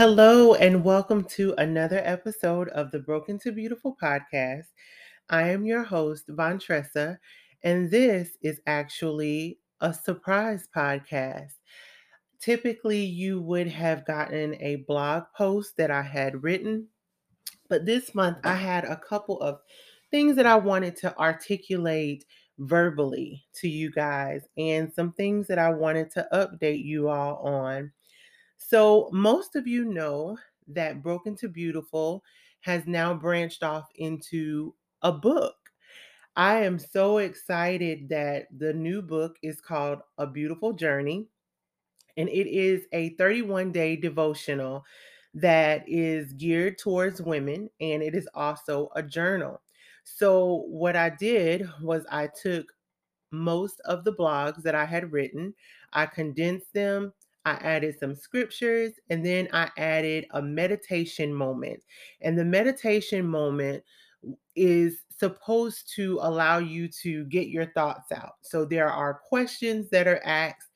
Hello, 0.00 0.54
and 0.54 0.82
welcome 0.82 1.24
to 1.24 1.52
another 1.58 2.00
episode 2.02 2.70
of 2.70 2.90
the 2.90 3.00
Broken 3.00 3.38
to 3.40 3.52
Beautiful 3.52 3.98
podcast. 4.02 4.64
I 5.28 5.50
am 5.50 5.66
your 5.66 5.82
host, 5.82 6.26
Vontressa, 6.28 7.18
and 7.64 7.90
this 7.90 8.30
is 8.40 8.62
actually 8.66 9.58
a 9.82 9.92
surprise 9.92 10.66
podcast. 10.74 11.52
Typically, 12.40 13.04
you 13.04 13.42
would 13.42 13.66
have 13.66 14.06
gotten 14.06 14.54
a 14.62 14.76
blog 14.88 15.24
post 15.36 15.76
that 15.76 15.90
I 15.90 16.00
had 16.00 16.42
written, 16.42 16.86
but 17.68 17.84
this 17.84 18.14
month 18.14 18.38
I 18.42 18.54
mm-hmm. 18.54 18.64
had 18.64 18.84
a 18.84 18.96
couple 18.96 19.38
of 19.42 19.58
things 20.10 20.34
that 20.36 20.46
I 20.46 20.56
wanted 20.56 20.96
to 20.96 21.14
articulate 21.18 22.24
verbally 22.58 23.44
to 23.56 23.68
you 23.68 23.92
guys 23.92 24.48
and 24.56 24.90
some 24.90 25.12
things 25.12 25.46
that 25.48 25.58
I 25.58 25.68
wanted 25.68 26.10
to 26.12 26.26
update 26.32 26.86
you 26.86 27.10
all 27.10 27.36
on. 27.46 27.92
So, 28.62 29.08
most 29.12 29.56
of 29.56 29.66
you 29.66 29.84
know 29.84 30.38
that 30.68 31.02
Broken 31.02 31.34
to 31.36 31.48
Beautiful 31.48 32.22
has 32.60 32.86
now 32.86 33.14
branched 33.14 33.62
off 33.64 33.88
into 33.96 34.74
a 35.02 35.10
book. 35.10 35.56
I 36.36 36.62
am 36.64 36.78
so 36.78 37.18
excited 37.18 38.08
that 38.10 38.46
the 38.56 38.72
new 38.74 39.02
book 39.02 39.36
is 39.42 39.60
called 39.60 40.00
A 40.18 40.26
Beautiful 40.26 40.72
Journey, 40.74 41.28
and 42.16 42.28
it 42.28 42.46
is 42.48 42.86
a 42.92 43.10
31 43.16 43.72
day 43.72 43.96
devotional 43.96 44.84
that 45.34 45.84
is 45.88 46.32
geared 46.34 46.78
towards 46.78 47.22
women, 47.22 47.70
and 47.80 48.02
it 48.02 48.14
is 48.14 48.28
also 48.34 48.90
a 48.96 49.02
journal. 49.02 49.60
So, 50.04 50.64
what 50.68 50.96
I 50.96 51.10
did 51.10 51.68
was 51.82 52.06
I 52.10 52.28
took 52.28 52.72
most 53.32 53.80
of 53.80 54.04
the 54.04 54.12
blogs 54.14 54.62
that 54.62 54.74
I 54.74 54.84
had 54.84 55.12
written. 55.12 55.54
I 55.92 56.06
condensed 56.06 56.72
them. 56.74 57.12
I 57.44 57.52
added 57.52 57.98
some 57.98 58.14
scriptures 58.14 58.92
and 59.08 59.24
then 59.24 59.48
I 59.52 59.70
added 59.76 60.26
a 60.32 60.42
meditation 60.42 61.32
moment. 61.32 61.82
And 62.20 62.38
the 62.38 62.44
meditation 62.44 63.26
moment 63.26 63.82
is 64.54 65.02
supposed 65.18 65.92
to 65.96 66.18
allow 66.22 66.58
you 66.58 66.88
to 67.02 67.24
get 67.26 67.48
your 67.48 67.66
thoughts 67.72 68.12
out. 68.12 68.34
So 68.42 68.64
there 68.64 68.90
are 68.90 69.20
questions 69.28 69.88
that 69.90 70.06
are 70.06 70.22
asked. 70.24 70.68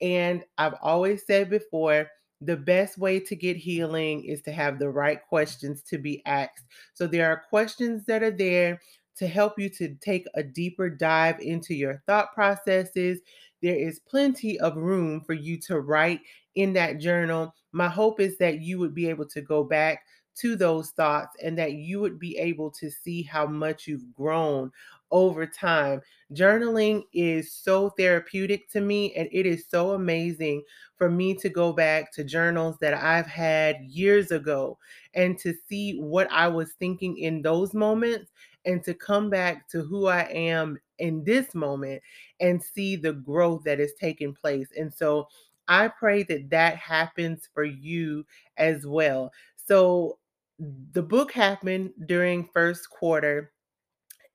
And 0.00 0.44
I've 0.58 0.76
always 0.82 1.26
said 1.26 1.50
before, 1.50 2.08
the 2.42 2.56
best 2.56 2.96
way 2.96 3.20
to 3.20 3.36
get 3.36 3.56
healing 3.56 4.24
is 4.24 4.40
to 4.42 4.52
have 4.52 4.78
the 4.78 4.88
right 4.88 5.20
questions 5.28 5.82
to 5.82 5.98
be 5.98 6.22
asked. 6.24 6.64
So 6.94 7.06
there 7.06 7.30
are 7.30 7.44
questions 7.50 8.06
that 8.06 8.22
are 8.22 8.30
there 8.30 8.80
to 9.16 9.26
help 9.26 9.58
you 9.58 9.68
to 9.68 9.94
take 9.96 10.24
a 10.34 10.42
deeper 10.42 10.88
dive 10.88 11.38
into 11.40 11.74
your 11.74 12.02
thought 12.06 12.32
processes. 12.32 13.20
There 13.62 13.76
is 13.76 13.98
plenty 14.00 14.58
of 14.60 14.76
room 14.76 15.20
for 15.20 15.34
you 15.34 15.58
to 15.62 15.80
write 15.80 16.20
in 16.54 16.72
that 16.74 16.98
journal. 16.98 17.54
My 17.72 17.88
hope 17.88 18.20
is 18.20 18.38
that 18.38 18.60
you 18.60 18.78
would 18.78 18.94
be 18.94 19.08
able 19.08 19.26
to 19.26 19.40
go 19.40 19.64
back 19.64 20.04
to 20.36 20.56
those 20.56 20.90
thoughts 20.90 21.36
and 21.42 21.58
that 21.58 21.72
you 21.72 22.00
would 22.00 22.18
be 22.18 22.36
able 22.38 22.70
to 22.70 22.90
see 22.90 23.22
how 23.22 23.46
much 23.46 23.86
you've 23.86 24.14
grown 24.14 24.70
over 25.10 25.44
time. 25.46 26.00
Journaling 26.32 27.02
is 27.12 27.52
so 27.52 27.90
therapeutic 27.90 28.68
to 28.70 28.80
me, 28.80 29.12
and 29.14 29.28
it 29.32 29.44
is 29.44 29.66
so 29.68 29.92
amazing 29.92 30.62
for 30.96 31.10
me 31.10 31.34
to 31.34 31.48
go 31.48 31.72
back 31.72 32.12
to 32.12 32.24
journals 32.24 32.76
that 32.80 32.94
I've 32.94 33.26
had 33.26 33.76
years 33.82 34.30
ago 34.30 34.78
and 35.14 35.36
to 35.40 35.52
see 35.68 35.98
what 35.98 36.30
I 36.30 36.46
was 36.48 36.72
thinking 36.78 37.18
in 37.18 37.42
those 37.42 37.74
moments 37.74 38.30
and 38.64 38.84
to 38.84 38.94
come 38.94 39.30
back 39.30 39.68
to 39.70 39.82
who 39.82 40.06
I 40.06 40.22
am 40.24 40.78
in 40.98 41.24
this 41.24 41.54
moment 41.54 42.02
and 42.40 42.62
see 42.62 42.96
the 42.96 43.12
growth 43.12 43.64
that 43.64 43.80
is 43.80 43.94
taking 43.98 44.34
place. 44.34 44.68
And 44.76 44.92
so 44.92 45.28
I 45.68 45.88
pray 45.88 46.22
that 46.24 46.50
that 46.50 46.76
happens 46.76 47.48
for 47.54 47.64
you 47.64 48.24
as 48.56 48.86
well. 48.86 49.32
So 49.56 50.18
the 50.58 51.02
book 51.02 51.32
happened 51.32 51.92
during 52.06 52.48
first 52.52 52.90
quarter 52.90 53.52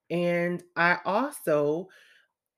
and 0.10 0.64
I 0.76 1.00
also 1.06 1.90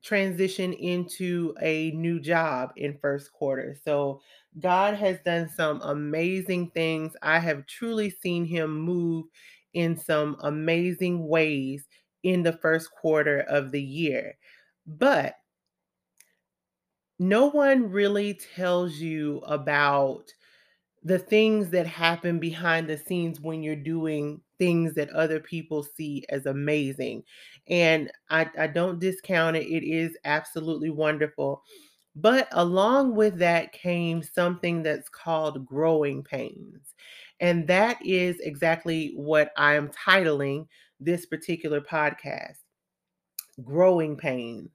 transitioned 0.03 0.77
into 0.79 1.55
a 1.61 1.91
new 1.91 2.19
job 2.19 2.71
in 2.77 2.97
first 2.99 3.33
quarter. 3.33 3.75
So 3.83 4.21
God 4.59 4.95
has 4.95 5.19
done 5.25 5.49
some 5.49 5.81
amazing 5.81 6.71
things. 6.71 7.13
I 7.21 7.39
have 7.39 7.67
truly 7.67 8.09
seen 8.11 8.45
him 8.45 8.79
move 8.79 9.25
in 9.77 9.95
some 9.95 10.35
amazing 10.41 11.27
ways 11.27 11.87
in 12.23 12.43
the 12.43 12.53
first 12.53 12.91
quarter 12.91 13.41
of 13.41 13.71
the 13.71 13.81
year. 13.81 14.35
But 14.87 15.35
no 17.19 17.47
one 17.47 17.91
really 17.91 18.33
tells 18.33 18.95
you 18.95 19.39
about 19.39 20.33
the 21.03 21.19
things 21.19 21.69
that 21.71 21.87
happen 21.87 22.39
behind 22.39 22.89
the 22.89 22.97
scenes 22.97 23.39
when 23.41 23.63
you're 23.63 23.75
doing 23.75 24.41
things 24.59 24.95
that 24.95 25.09
other 25.11 25.39
people 25.39 25.83
see 25.83 26.25
as 26.29 26.45
amazing. 26.45 27.23
And 27.67 28.11
I, 28.29 28.49
I 28.59 28.67
don't 28.67 28.99
discount 28.99 29.57
it, 29.57 29.67
it 29.67 29.83
is 29.83 30.17
absolutely 30.25 30.89
wonderful. 30.89 31.63
But 32.15 32.47
along 32.51 33.15
with 33.15 33.37
that 33.39 33.73
came 33.73 34.23
something 34.23 34.83
that's 34.83 35.09
called 35.09 35.65
growing 35.65 36.23
pains. 36.23 36.95
And 37.39 37.67
that 37.67 38.03
is 38.05 38.39
exactly 38.39 39.13
what 39.15 39.51
I 39.57 39.75
am 39.75 39.89
titling 39.89 40.67
this 40.99 41.25
particular 41.25 41.81
podcast 41.81 42.57
Growing 43.63 44.17
Pains. 44.17 44.71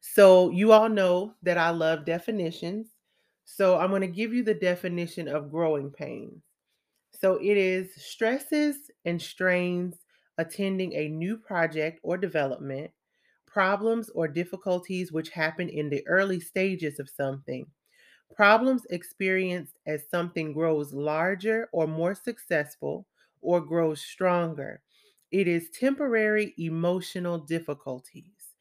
So, 0.00 0.50
you 0.50 0.72
all 0.72 0.88
know 0.88 1.34
that 1.42 1.56
I 1.56 1.70
love 1.70 2.04
definitions. 2.04 2.88
So, 3.46 3.78
I'm 3.78 3.90
going 3.90 4.02
to 4.02 4.06
give 4.06 4.34
you 4.34 4.42
the 4.42 4.54
definition 4.54 5.28
of 5.28 5.50
growing 5.50 5.90
pains. 5.90 6.42
So, 7.12 7.36
it 7.36 7.56
is 7.56 7.94
stresses 7.96 8.90
and 9.06 9.20
strains 9.20 9.96
attending 10.36 10.92
a 10.92 11.08
new 11.08 11.38
project 11.38 12.00
or 12.02 12.18
development, 12.18 12.90
problems 13.46 14.10
or 14.10 14.28
difficulties 14.28 15.12
which 15.12 15.30
happen 15.30 15.68
in 15.68 15.88
the 15.88 16.06
early 16.06 16.40
stages 16.40 16.98
of 16.98 17.08
something, 17.08 17.66
problems 18.34 18.86
experienced 18.90 19.78
as 19.86 20.08
something 20.08 20.52
grows 20.52 20.92
larger 20.92 21.68
or 21.72 21.86
more 21.86 22.14
successful 22.14 23.06
or 23.40 23.60
grows 23.60 24.00
stronger. 24.00 24.82
It 25.30 25.48
is 25.48 25.70
temporary 25.70 26.54
emotional 26.58 27.38
difficulties. 27.38 28.54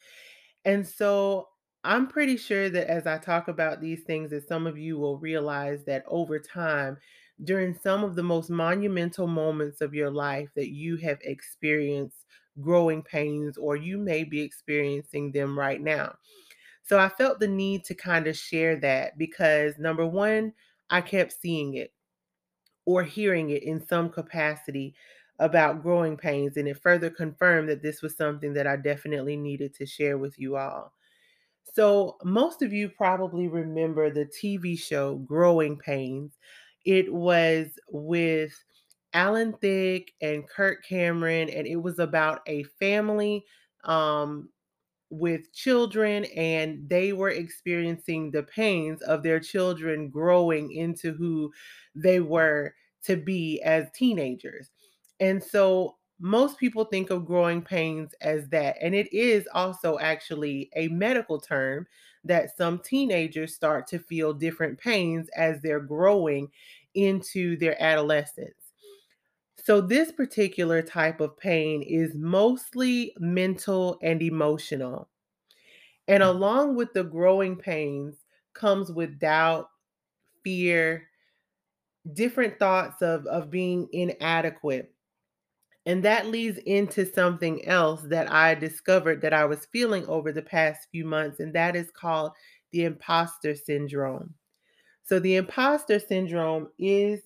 And 0.65 0.87
so 0.87 1.49
I'm 1.83 2.07
pretty 2.07 2.37
sure 2.37 2.69
that 2.69 2.87
as 2.87 3.05
I 3.07 3.17
talk 3.17 3.47
about 3.47 3.81
these 3.81 4.03
things, 4.03 4.31
that 4.31 4.47
some 4.47 4.67
of 4.67 4.77
you 4.77 4.97
will 4.97 5.17
realize 5.19 5.83
that 5.85 6.03
over 6.07 6.39
time, 6.39 6.97
during 7.43 7.73
some 7.73 8.03
of 8.03 8.15
the 8.15 8.23
most 8.23 8.49
monumental 8.49 9.27
moments 9.27 9.81
of 9.81 9.93
your 9.93 10.11
life, 10.11 10.49
that 10.55 10.69
you 10.71 10.97
have 10.97 11.19
experienced 11.21 12.25
growing 12.61 13.01
pains 13.03 13.57
or 13.57 13.75
you 13.75 13.97
may 13.97 14.23
be 14.23 14.41
experiencing 14.41 15.31
them 15.31 15.57
right 15.57 15.81
now. 15.81 16.15
So 16.83 16.99
I 16.99 17.09
felt 17.09 17.39
the 17.39 17.47
need 17.47 17.83
to 17.85 17.95
kind 17.95 18.27
of 18.27 18.37
share 18.37 18.75
that 18.77 19.17
because 19.17 19.77
number 19.77 20.05
one, 20.05 20.53
I 20.89 21.01
kept 21.01 21.33
seeing 21.33 21.75
it 21.75 21.93
or 22.85 23.03
hearing 23.03 23.49
it 23.49 23.63
in 23.63 23.85
some 23.85 24.09
capacity 24.09 24.95
about 25.39 25.81
growing 25.81 26.17
pains, 26.17 26.57
and 26.57 26.67
it 26.67 26.77
further 26.81 27.09
confirmed 27.09 27.69
that 27.69 27.81
this 27.81 28.01
was 28.01 28.15
something 28.15 28.53
that 28.53 28.67
I 28.67 28.75
definitely 28.77 29.35
needed 29.37 29.73
to 29.75 29.85
share 29.85 30.17
with 30.17 30.37
you 30.39 30.57
all. 30.57 30.93
So, 31.73 32.17
most 32.23 32.61
of 32.61 32.73
you 32.73 32.89
probably 32.89 33.47
remember 33.47 34.09
the 34.11 34.25
TV 34.25 34.75
show 34.75 35.15
Growing 35.17 35.77
Pains. 35.77 36.37
It 36.85 37.13
was 37.13 37.79
with 37.89 38.53
Alan 39.13 39.53
Thicke 39.53 40.13
and 40.21 40.47
Kirk 40.47 40.83
Cameron, 40.87 41.49
and 41.49 41.65
it 41.67 41.77
was 41.77 41.99
about 41.99 42.41
a 42.47 42.63
family 42.63 43.45
um, 43.85 44.49
with 45.13 45.53
children, 45.53 46.25
and 46.35 46.87
they 46.89 47.13
were 47.13 47.29
experiencing 47.29 48.31
the 48.31 48.43
pains 48.43 49.01
of 49.03 49.23
their 49.23 49.39
children 49.39 50.09
growing 50.09 50.71
into 50.71 51.13
who 51.13 51.51
they 51.95 52.19
were 52.19 52.73
to 53.03 53.15
be 53.17 53.61
as 53.61 53.91
teenagers. 53.91 54.71
And 55.19 55.43
so 55.43 55.97
most 56.19 56.57
people 56.57 56.85
think 56.85 57.09
of 57.09 57.25
growing 57.25 57.61
pains 57.61 58.13
as 58.21 58.47
that. 58.49 58.77
And 58.81 58.95
it 58.95 59.11
is 59.13 59.47
also 59.53 59.99
actually 59.99 60.69
a 60.75 60.87
medical 60.89 61.39
term 61.39 61.87
that 62.23 62.55
some 62.55 62.79
teenagers 62.79 63.53
start 63.53 63.87
to 63.87 63.99
feel 63.99 64.33
different 64.33 64.79
pains 64.79 65.27
as 65.35 65.61
they're 65.61 65.79
growing 65.81 66.49
into 66.93 67.57
their 67.57 67.81
adolescence. 67.81 68.62
So, 69.63 69.79
this 69.79 70.11
particular 70.11 70.81
type 70.81 71.21
of 71.21 71.37
pain 71.37 71.83
is 71.83 72.13
mostly 72.15 73.13
mental 73.17 73.97
and 74.01 74.21
emotional. 74.21 75.07
And 76.09 76.21
mm. 76.21 76.27
along 76.27 76.75
with 76.75 76.91
the 76.91 77.05
growing 77.05 77.55
pains 77.55 78.17
comes 78.53 78.91
with 78.91 79.19
doubt, 79.19 79.69
fear, 80.43 81.07
different 82.11 82.59
thoughts 82.59 83.01
of, 83.01 83.25
of 83.27 83.49
being 83.49 83.87
inadequate. 83.93 84.93
And 85.85 86.03
that 86.03 86.27
leads 86.27 86.57
into 86.59 87.05
something 87.05 87.65
else 87.65 88.01
that 88.03 88.29
I 88.29 88.55
discovered 88.55 89.21
that 89.21 89.33
I 89.33 89.45
was 89.45 89.65
feeling 89.67 90.05
over 90.07 90.33
the 90.33 90.41
past 90.41 90.89
few 90.91 91.05
months, 91.05 91.39
and 91.39 91.53
that 91.53 91.77
is 91.77 91.89
called 91.89 92.33
the 92.71 92.83
imposter 92.83 93.55
syndrome. 93.55 94.33
So, 95.05 95.19
the 95.19 95.37
imposter 95.37 95.99
syndrome 95.99 96.67
is 96.77 97.21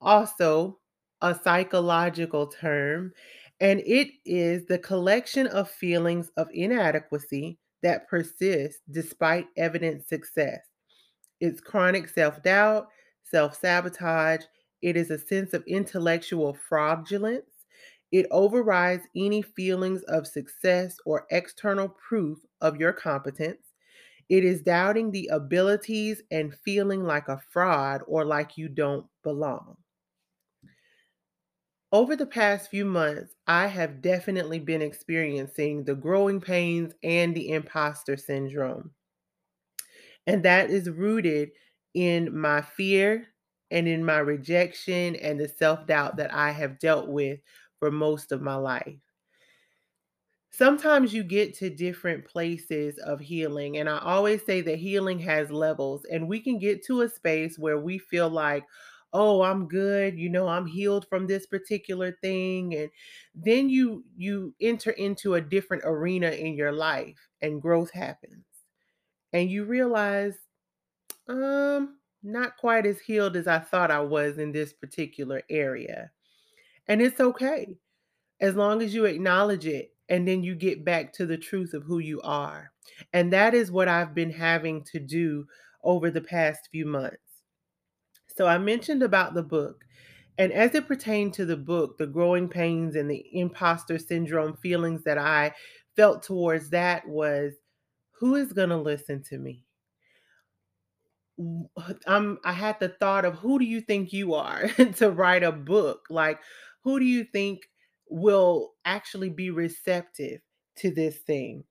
also 0.00 0.78
a 1.22 1.34
psychological 1.34 2.46
term, 2.48 3.12
and 3.60 3.80
it 3.80 4.08
is 4.24 4.66
the 4.66 4.78
collection 4.78 5.46
of 5.48 5.70
feelings 5.70 6.30
of 6.36 6.48
inadequacy 6.52 7.58
that 7.82 8.08
persist 8.08 8.80
despite 8.90 9.46
evident 9.56 10.06
success. 10.06 10.60
It's 11.40 11.60
chronic 11.60 12.08
self 12.08 12.42
doubt, 12.42 12.88
self 13.24 13.56
sabotage. 13.56 14.44
It 14.82 14.96
is 14.96 15.10
a 15.10 15.18
sense 15.18 15.52
of 15.54 15.64
intellectual 15.66 16.54
fraudulence. 16.54 17.50
It 18.12 18.26
overrides 18.30 19.04
any 19.16 19.42
feelings 19.42 20.02
of 20.04 20.26
success 20.26 20.96
or 21.04 21.26
external 21.30 21.88
proof 21.88 22.38
of 22.60 22.76
your 22.76 22.92
competence. 22.92 23.74
It 24.28 24.44
is 24.44 24.62
doubting 24.62 25.10
the 25.10 25.28
abilities 25.32 26.22
and 26.30 26.54
feeling 26.54 27.04
like 27.04 27.28
a 27.28 27.40
fraud 27.50 28.02
or 28.06 28.24
like 28.24 28.56
you 28.58 28.68
don't 28.68 29.06
belong. 29.22 29.76
Over 31.92 32.16
the 32.16 32.24
past 32.24 32.70
few 32.70 32.86
months, 32.86 33.34
I 33.46 33.66
have 33.66 34.00
definitely 34.00 34.58
been 34.58 34.80
experiencing 34.80 35.84
the 35.84 35.94
growing 35.94 36.40
pains 36.40 36.94
and 37.02 37.34
the 37.36 37.50
imposter 37.50 38.16
syndrome. 38.16 38.94
And 40.26 40.44
that 40.44 40.70
is 40.70 40.88
rooted 40.90 41.50
in 41.94 42.36
my 42.38 42.62
fear 42.62 43.28
and 43.70 43.88
in 43.88 44.04
my 44.04 44.18
rejection 44.18 45.16
and 45.16 45.38
the 45.40 45.48
self 45.48 45.86
doubt 45.86 46.16
that 46.16 46.32
I 46.32 46.50
have 46.52 46.78
dealt 46.78 47.08
with 47.08 47.40
for 47.78 47.90
most 47.90 48.32
of 48.32 48.40
my 48.42 48.54
life. 48.56 49.00
Sometimes 50.50 51.12
you 51.14 51.22
get 51.22 51.54
to 51.56 51.70
different 51.70 52.24
places 52.24 52.98
of 52.98 53.20
healing, 53.20 53.76
and 53.76 53.88
I 53.88 53.98
always 53.98 54.44
say 54.44 54.60
that 54.62 54.78
healing 54.78 55.18
has 55.20 55.50
levels, 55.50 56.04
and 56.06 56.26
we 56.28 56.40
can 56.40 56.58
get 56.58 56.82
to 56.86 57.02
a 57.02 57.08
space 57.08 57.58
where 57.58 57.78
we 57.78 57.98
feel 57.98 58.28
like, 58.30 58.64
oh 59.12 59.42
i'm 59.42 59.66
good 59.66 60.18
you 60.18 60.28
know 60.28 60.48
i'm 60.48 60.66
healed 60.66 61.06
from 61.08 61.26
this 61.26 61.46
particular 61.46 62.12
thing 62.20 62.74
and 62.74 62.90
then 63.34 63.68
you 63.68 64.04
you 64.16 64.54
enter 64.60 64.90
into 64.90 65.34
a 65.34 65.40
different 65.40 65.82
arena 65.86 66.30
in 66.30 66.54
your 66.54 66.72
life 66.72 67.28
and 67.40 67.62
growth 67.62 67.90
happens 67.90 68.44
and 69.32 69.50
you 69.50 69.64
realize 69.64 70.34
um 71.28 71.98
not 72.22 72.56
quite 72.58 72.84
as 72.84 73.00
healed 73.00 73.36
as 73.36 73.46
i 73.46 73.58
thought 73.58 73.90
i 73.90 74.00
was 74.00 74.38
in 74.38 74.52
this 74.52 74.72
particular 74.72 75.42
area 75.48 76.10
and 76.88 77.00
it's 77.00 77.20
okay 77.20 77.78
as 78.40 78.54
long 78.54 78.82
as 78.82 78.94
you 78.94 79.04
acknowledge 79.06 79.66
it 79.66 79.94
and 80.10 80.26
then 80.26 80.42
you 80.42 80.54
get 80.54 80.84
back 80.84 81.12
to 81.12 81.26
the 81.26 81.38
truth 81.38 81.74
of 81.74 81.82
who 81.84 81.98
you 81.98 82.20
are 82.22 82.70
and 83.12 83.32
that 83.32 83.54
is 83.54 83.70
what 83.70 83.88
i've 83.88 84.14
been 84.14 84.30
having 84.30 84.84
to 84.84 84.98
do 84.98 85.46
over 85.84 86.10
the 86.10 86.20
past 86.20 86.68
few 86.70 86.84
months 86.84 87.27
so 88.38 88.46
I 88.46 88.56
mentioned 88.56 89.02
about 89.02 89.34
the 89.34 89.42
book. 89.42 89.84
And 90.38 90.52
as 90.52 90.72
it 90.76 90.86
pertained 90.86 91.34
to 91.34 91.44
the 91.44 91.56
book, 91.56 91.98
the 91.98 92.06
growing 92.06 92.48
pains 92.48 92.94
and 92.94 93.10
the 93.10 93.26
imposter 93.32 93.98
syndrome 93.98 94.56
feelings 94.56 95.02
that 95.02 95.18
I 95.18 95.54
felt 95.96 96.22
towards 96.22 96.70
that 96.70 97.08
was 97.08 97.54
who 98.12 98.36
is 98.36 98.52
going 98.52 98.68
to 98.68 98.76
listen 98.76 99.24
to 99.24 99.38
me? 99.38 99.64
I'm 102.06 102.38
I 102.44 102.52
had 102.52 102.78
the 102.78 102.90
thought 102.90 103.24
of 103.24 103.34
who 103.34 103.58
do 103.58 103.64
you 103.64 103.80
think 103.80 104.12
you 104.12 104.34
are 104.34 104.68
to 104.96 105.10
write 105.10 105.42
a 105.42 105.50
book? 105.50 106.06
Like 106.08 106.38
who 106.84 107.00
do 107.00 107.06
you 107.06 107.24
think 107.24 107.68
will 108.08 108.74
actually 108.84 109.30
be 109.30 109.50
receptive 109.50 110.42
to 110.76 110.92
this 110.92 111.16
thing? 111.18 111.64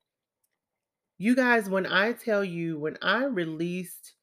You 1.17 1.33
guys, 1.33 1.69
when 1.69 1.85
I 1.85 2.11
tell 2.11 2.43
you, 2.43 2.77
when 2.77 2.97
I 3.01 3.23
released 3.23 4.16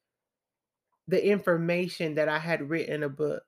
the 1.07 1.25
information 1.25 2.15
that 2.15 2.29
I 2.29 2.39
had 2.39 2.69
written 2.69 3.03
a 3.03 3.09
book. 3.09 3.43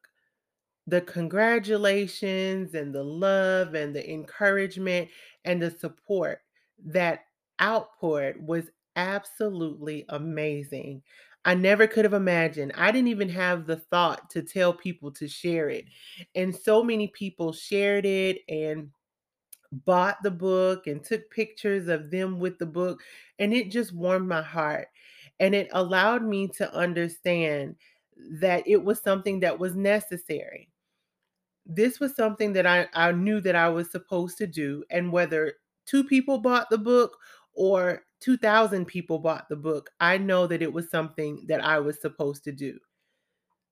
The 0.86 1.02
congratulations 1.02 2.74
and 2.74 2.94
the 2.96 3.04
love 3.04 3.74
and 3.74 3.96
the 3.96 4.10
encouragement 4.10 5.10
and 5.44 5.62
the 5.62 5.72
support 5.72 6.40
that 6.86 7.26
outpoured 7.62 8.46
was 8.48 8.70
absolutely 8.96 10.06
amazing. 10.10 11.04
I 11.46 11.56
never 11.56 11.88
could 11.88 12.06
have 12.06 12.14
imagined. 12.14 12.74
I 12.76 12.92
didn't 12.92 13.08
even 13.08 13.30
have 13.30 13.68
the 13.68 13.78
thought 13.78 14.30
to 14.32 14.42
tell 14.42 14.74
people 14.74 15.12
to 15.14 15.28
share 15.28 15.70
it. 15.70 15.86
And 16.36 16.56
so 16.56 16.84
many 16.84 17.08
people 17.08 17.54
shared 17.54 18.06
it 18.06 18.40
and 18.50 18.92
bought 19.72 20.22
the 20.24 20.32
book 20.32 20.88
and 20.88 21.04
took 21.04 21.30
pictures 21.32 21.88
of 21.88 22.12
them 22.12 22.40
with 22.40 22.58
the 22.60 22.66
book. 22.66 23.02
And 23.40 23.54
it 23.54 23.72
just 23.72 23.94
warmed 23.94 24.28
my 24.28 24.42
heart. 24.42 24.88
And 25.40 25.56
it 25.56 25.70
allowed 25.72 26.24
me 26.24 26.48
to 26.58 26.74
understand 26.74 27.76
that 28.42 28.68
it 28.68 28.84
was 28.84 29.02
something 29.02 29.42
that 29.42 29.60
was 29.60 29.76
necessary. 29.76 30.70
This 31.66 32.00
was 32.00 32.16
something 32.16 32.54
that 32.54 32.66
I, 32.66 32.88
I 32.94 33.12
knew 33.12 33.42
that 33.42 33.56
I 33.56 33.70
was 33.70 33.92
supposed 33.92 34.38
to 34.40 34.48
do. 34.48 34.84
And 34.90 35.12
whether 35.12 35.54
two 35.86 36.04
people 36.04 36.40
bought 36.40 36.70
the 36.70 36.78
book 36.78 37.18
or 37.54 38.04
2,000 38.22 38.86
people 38.86 39.20
bought 39.20 39.50
the 39.50 39.56
book, 39.56 39.92
I 40.00 40.18
know 40.18 40.48
that 40.48 40.62
it 40.62 40.74
was 40.74 40.90
something 40.90 41.46
that 41.48 41.64
I 41.64 41.80
was 41.80 42.02
supposed 42.02 42.44
to 42.46 42.52
do. 42.52 42.80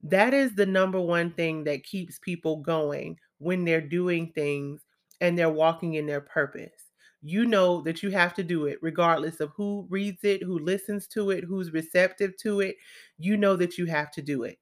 That 0.04 0.34
is 0.34 0.56
the 0.56 0.66
number 0.66 1.02
one 1.02 1.34
thing 1.34 1.66
that 1.66 1.84
keeps 1.84 2.18
people 2.20 2.62
going 2.62 3.20
when 3.40 3.66
they're 3.66 3.82
doing 3.82 4.32
things 4.32 4.86
and 5.20 5.38
they're 5.38 5.50
walking 5.50 5.96
in 5.96 6.06
their 6.06 6.22
purpose. 6.22 6.85
You 7.26 7.46
know 7.46 7.82
that 7.82 8.04
you 8.04 8.12
have 8.12 8.34
to 8.36 8.44
do 8.44 8.66
it 8.68 8.80
regardless 8.82 9.40
of 9.42 9.52
who 9.52 9.88
reads 9.90 10.24
it, 10.24 10.44
who 10.44 10.60
listens 10.60 11.08
to 11.10 11.32
it, 11.32 11.44
who's 11.44 11.72
receptive 11.74 12.38
to 12.38 12.62
it. 12.62 12.78
You 13.18 13.38
know 13.38 13.56
that 13.58 13.78
you 13.78 13.86
have 13.88 14.12
to 14.12 14.22
do 14.22 14.44
it. 14.44 14.60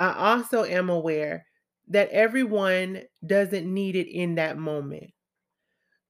I 0.00 0.12
also 0.30 0.64
am 0.64 0.88
aware 0.88 1.46
that 1.88 2.08
everyone 2.10 3.02
doesn't 3.24 3.72
need 3.72 3.96
it 3.96 4.08
in 4.08 4.34
that 4.36 4.58
moment. 4.58 5.12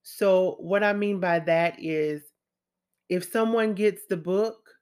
So, 0.03 0.57
what 0.61 0.83
I 0.85 0.93
mean 0.93 1.21
by 1.21 1.41
that 1.41 1.77
is 1.79 2.23
if 3.09 3.31
someone 3.31 3.75
gets 3.75 4.07
the 4.07 4.17
book, 4.17 4.77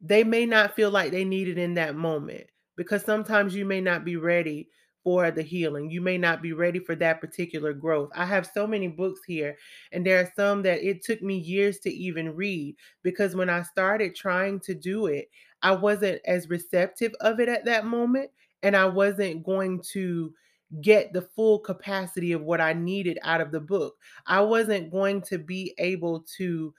they 0.00 0.24
may 0.24 0.46
not 0.46 0.74
feel 0.76 0.90
like 0.90 1.12
they 1.12 1.24
need 1.24 1.48
it 1.48 1.58
in 1.58 1.74
that 1.74 1.96
moment 1.96 2.48
because 2.76 3.04
sometimes 3.04 3.54
you 3.54 3.64
may 3.64 3.80
not 3.80 4.04
be 4.04 4.16
ready 4.16 4.70
for 5.06 5.30
the 5.30 5.42
healing. 5.42 5.88
You 5.88 6.00
may 6.00 6.18
not 6.18 6.42
be 6.42 6.52
ready 6.52 6.80
for 6.80 6.96
that 6.96 7.20
particular 7.20 7.72
growth. 7.72 8.10
I 8.16 8.24
have 8.26 8.50
so 8.52 8.66
many 8.66 8.88
books 8.88 9.20
here, 9.24 9.56
and 9.92 10.04
there 10.04 10.18
are 10.18 10.32
some 10.34 10.62
that 10.62 10.82
it 10.82 11.04
took 11.04 11.22
me 11.22 11.38
years 11.38 11.78
to 11.80 11.90
even 11.90 12.34
read 12.34 12.74
because 13.04 13.36
when 13.36 13.48
I 13.48 13.62
started 13.62 14.16
trying 14.16 14.58
to 14.62 14.74
do 14.74 15.06
it, 15.06 15.30
I 15.62 15.76
wasn't 15.76 16.22
as 16.26 16.50
receptive 16.50 17.14
of 17.20 17.38
it 17.38 17.48
at 17.48 17.64
that 17.66 17.86
moment, 17.86 18.32
and 18.64 18.76
I 18.76 18.86
wasn't 18.86 19.44
going 19.44 19.80
to 19.92 20.34
get 20.80 21.12
the 21.12 21.22
full 21.22 21.60
capacity 21.60 22.32
of 22.32 22.42
what 22.42 22.60
I 22.60 22.72
needed 22.72 23.20
out 23.22 23.40
of 23.40 23.52
the 23.52 23.60
book. 23.60 23.94
I 24.26 24.40
wasn't 24.40 24.90
going 24.90 25.22
to 25.22 25.38
be 25.38 25.72
able 25.78 26.26
to 26.38 26.74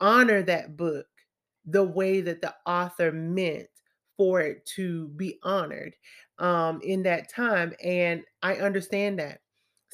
honor 0.00 0.44
that 0.44 0.76
book 0.76 1.06
the 1.64 1.82
way 1.82 2.20
that 2.20 2.42
the 2.42 2.54
author 2.64 3.10
meant 3.10 3.66
for 4.16 4.40
it 4.40 4.64
to 4.76 5.08
be 5.08 5.38
honored 5.42 5.94
um, 6.38 6.80
in 6.82 7.02
that 7.04 7.30
time. 7.32 7.74
And 7.82 8.22
I 8.42 8.56
understand 8.56 9.18
that. 9.18 9.40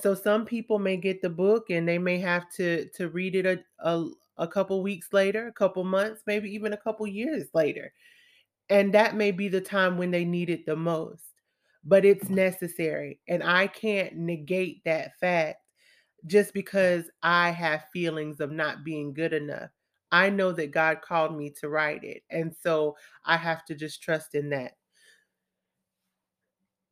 So 0.00 0.14
some 0.14 0.44
people 0.46 0.78
may 0.78 0.96
get 0.96 1.22
the 1.22 1.30
book 1.30 1.70
and 1.70 1.87
they 1.87 1.99
may 1.99 2.18
have 2.18 2.50
to 2.56 2.88
to 2.96 3.08
read 3.08 3.37
it 3.37 3.46
a, 3.46 3.61
a, 3.88 4.08
a 4.38 4.49
couple 4.49 4.82
weeks 4.82 5.12
later, 5.12 5.49
a 5.49 5.52
couple 5.52 5.84
months, 5.84 6.22
maybe 6.26 6.52
even 6.54 6.72
a 6.72 6.78
couple 6.78 7.06
years 7.06 7.49
later. 7.54 7.92
And 8.70 8.94
that 8.94 9.16
may 9.16 9.32
be 9.32 9.49
the 9.49 9.61
time 9.61 9.99
when 9.99 10.11
they 10.11 10.25
need 10.25 10.50
it 10.50 10.66
the 10.66 10.76
most. 10.76 11.25
But 11.84 12.04
it's 12.04 12.28
necessary. 12.30 13.20
And 13.28 13.42
I 13.42 13.66
can't 13.66 14.16
negate 14.16 14.82
that 14.84 15.18
fact 15.18 15.58
just 16.26 16.54
because 16.54 17.04
I 17.22 17.50
have 17.50 17.84
feelings 17.92 18.40
of 18.40 18.52
not 18.52 18.84
being 18.84 19.12
good 19.12 19.32
enough. 19.32 19.70
I 20.12 20.30
know 20.30 20.52
that 20.52 20.70
God 20.70 21.00
called 21.02 21.37
me 21.37 21.50
to 21.61 21.68
write 21.68 22.04
it. 22.04 22.22
And 22.30 22.54
so 22.62 22.96
I 23.25 23.37
have 23.37 23.64
to 23.66 23.75
just 23.75 24.02
trust 24.02 24.34
in 24.34 24.50
that. 24.50 24.72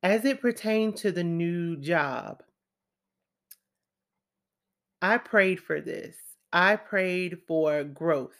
As 0.03 0.25
it 0.25 0.41
pertained 0.41 0.97
to 0.99 1.13
the 1.13 1.25
new 1.25 1.77
job, 1.77 2.43
I 5.03 5.19
prayed 5.19 5.61
for 5.61 5.81
this. 5.81 6.17
I 6.53 6.77
prayed 6.77 7.41
for 7.47 7.85
growth. 7.85 8.37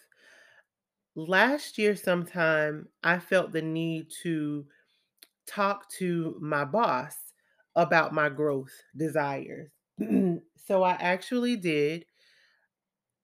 Last 1.15 1.77
year, 1.77 1.97
sometime, 1.97 2.89
I 3.03 3.19
felt 3.19 3.53
the 3.53 3.63
need 3.63 4.11
to 4.23 4.67
talk 5.47 5.91
to 5.99 6.39
my 6.41 6.65
boss 6.65 7.17
about 7.77 8.15
my 8.15 8.29
growth 8.29 8.73
desires. 8.97 9.71
so 10.57 10.83
I 10.83 10.93
actually 10.93 11.57
did. 11.57 12.07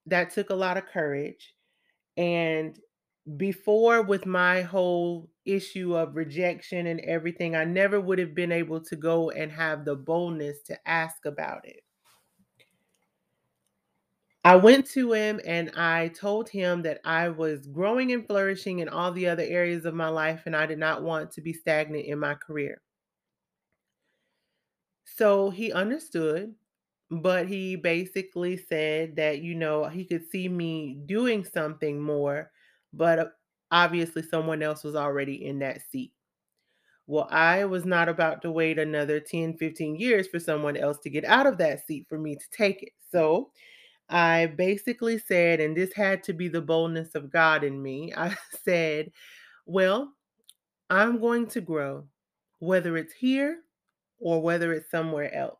That 0.06 0.30
took 0.30 0.50
a 0.50 0.54
lot 0.54 0.76
of 0.76 0.86
courage. 0.86 1.54
And 2.16 2.78
before, 3.36 4.02
with 4.02 4.26
my 4.26 4.62
whole 4.62 5.30
issue 5.44 5.96
of 5.96 6.16
rejection 6.16 6.86
and 6.86 7.00
everything, 7.00 7.56
I 7.56 7.64
never 7.64 8.00
would 8.00 8.18
have 8.18 8.34
been 8.34 8.52
able 8.52 8.80
to 8.82 8.96
go 8.96 9.30
and 9.30 9.50
have 9.52 9.84
the 9.84 9.96
boldness 9.96 10.62
to 10.64 10.88
ask 10.88 11.24
about 11.26 11.66
it. 11.66 11.82
I 14.44 14.56
went 14.56 14.86
to 14.92 15.12
him 15.12 15.40
and 15.44 15.70
I 15.76 16.08
told 16.08 16.48
him 16.48 16.80
that 16.82 17.02
I 17.04 17.28
was 17.28 17.66
growing 17.66 18.12
and 18.12 18.26
flourishing 18.26 18.78
in 18.78 18.88
all 18.88 19.12
the 19.12 19.26
other 19.28 19.42
areas 19.42 19.84
of 19.84 19.92
my 19.94 20.08
life 20.08 20.44
and 20.46 20.56
I 20.56 20.64
did 20.64 20.78
not 20.78 21.02
want 21.02 21.32
to 21.32 21.42
be 21.42 21.52
stagnant 21.52 22.06
in 22.06 22.18
my 22.18 22.34
career. 22.34 22.80
So 25.04 25.50
he 25.50 25.72
understood, 25.72 26.54
but 27.10 27.48
he 27.48 27.76
basically 27.76 28.56
said 28.56 29.16
that, 29.16 29.40
you 29.40 29.54
know, 29.54 29.86
he 29.86 30.04
could 30.04 30.24
see 30.28 30.48
me 30.48 30.94
doing 31.06 31.44
something 31.44 32.00
more, 32.00 32.50
but 32.92 33.18
uh, 33.18 33.26
obviously 33.70 34.22
someone 34.22 34.62
else 34.62 34.84
was 34.84 34.96
already 34.96 35.44
in 35.46 35.58
that 35.60 35.80
seat. 35.90 36.12
Well, 37.06 37.28
I 37.30 37.64
was 37.66 37.84
not 37.84 38.08
about 38.08 38.42
to 38.42 38.50
wait 38.50 38.78
another 38.78 39.20
10, 39.20 39.56
15 39.58 39.96
years 39.96 40.26
for 40.28 40.40
someone 40.40 40.76
else 40.76 40.98
to 41.00 41.10
get 41.10 41.24
out 41.24 41.46
of 41.46 41.58
that 41.58 41.86
seat 41.86 42.06
for 42.08 42.18
me 42.18 42.34
to 42.36 42.50
take 42.50 42.82
it. 42.82 42.92
So 43.10 43.50
I 44.08 44.46
basically 44.46 45.18
said, 45.18 45.60
and 45.60 45.76
this 45.76 45.92
had 45.94 46.22
to 46.24 46.32
be 46.32 46.48
the 46.48 46.62
boldness 46.62 47.14
of 47.14 47.30
God 47.30 47.64
in 47.64 47.82
me, 47.82 48.12
I 48.16 48.36
said, 48.64 49.12
Well, 49.66 50.12
I'm 50.90 51.20
going 51.20 51.46
to 51.48 51.60
grow, 51.60 52.06
whether 52.60 52.96
it's 52.96 53.14
here 53.14 53.62
or 54.18 54.42
whether 54.42 54.72
it's 54.72 54.90
somewhere 54.90 55.34
else. 55.34 55.58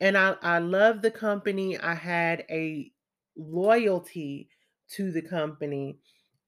And 0.00 0.16
I, 0.18 0.36
I 0.42 0.58
love 0.58 1.02
the 1.02 1.10
company. 1.10 1.78
I 1.78 1.94
had 1.94 2.44
a 2.50 2.92
loyalty 3.36 4.48
to 4.90 5.10
the 5.10 5.22
company. 5.22 5.98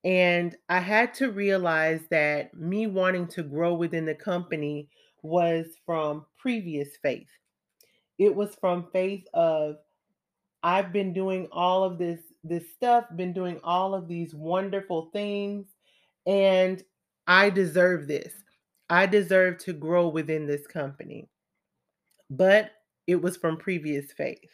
And 0.04 0.56
I 0.68 0.80
had 0.80 1.14
to 1.14 1.32
realize 1.32 2.02
that 2.10 2.54
me 2.54 2.86
wanting 2.86 3.26
to 3.28 3.42
grow 3.42 3.74
within 3.74 4.04
the 4.04 4.14
company 4.14 4.88
was 5.22 5.66
from 5.84 6.26
previous 6.38 6.96
faith. 7.02 7.28
It 8.18 8.34
was 8.34 8.54
from 8.60 8.88
faith 8.92 9.24
of 9.34 9.76
I've 10.62 10.92
been 10.92 11.12
doing 11.12 11.48
all 11.52 11.84
of 11.84 11.98
this 11.98 12.20
this 12.42 12.72
stuff, 12.74 13.04
been 13.16 13.32
doing 13.32 13.60
all 13.64 13.94
of 13.94 14.08
these 14.08 14.34
wonderful 14.34 15.10
things 15.12 15.66
and 16.26 16.82
I 17.26 17.50
deserve 17.50 18.06
this. 18.06 18.32
I 18.88 19.06
deserve 19.06 19.58
to 19.58 19.72
grow 19.72 20.08
within 20.08 20.46
this 20.46 20.66
company. 20.66 21.28
But 22.30 22.72
it 23.06 23.16
was 23.16 23.36
from 23.36 23.56
previous 23.56 24.12
faith. 24.12 24.50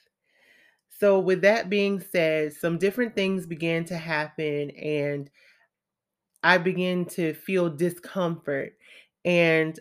So, 0.98 1.18
with 1.18 1.40
that 1.42 1.68
being 1.68 2.00
said, 2.00 2.52
some 2.52 2.78
different 2.78 3.14
things 3.16 3.46
began 3.46 3.84
to 3.86 3.96
happen, 3.96 4.70
and 4.70 5.30
I 6.42 6.58
began 6.58 7.04
to 7.06 7.34
feel 7.34 7.68
discomfort. 7.70 8.76
And 9.24 9.78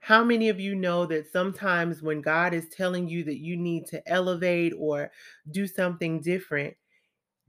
how 0.00 0.24
many 0.24 0.48
of 0.48 0.60
you 0.60 0.74
know 0.74 1.06
that 1.06 1.30
sometimes 1.32 2.02
when 2.02 2.22
God 2.22 2.54
is 2.54 2.68
telling 2.70 3.08
you 3.08 3.24
that 3.24 3.38
you 3.38 3.56
need 3.56 3.86
to 3.88 4.06
elevate 4.08 4.74
or 4.78 5.10
do 5.50 5.66
something 5.66 6.20
different 6.20 6.76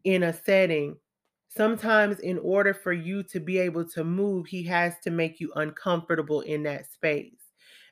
in 0.04 0.24
a 0.24 0.34
setting, 0.34 0.98
sometimes 1.50 2.20
in 2.20 2.40
order 2.40 2.74
for 2.74 2.94
you 2.94 3.24
to 3.24 3.40
be 3.40 3.58
able 3.60 3.86
to 3.90 4.04
move, 4.04 4.48
He 4.48 4.64
has 4.64 5.00
to 5.04 5.12
make 5.12 5.40
you 5.40 5.52
uncomfortable 5.56 6.42
in 6.42 6.64
that 6.64 6.92
space. 6.92 7.36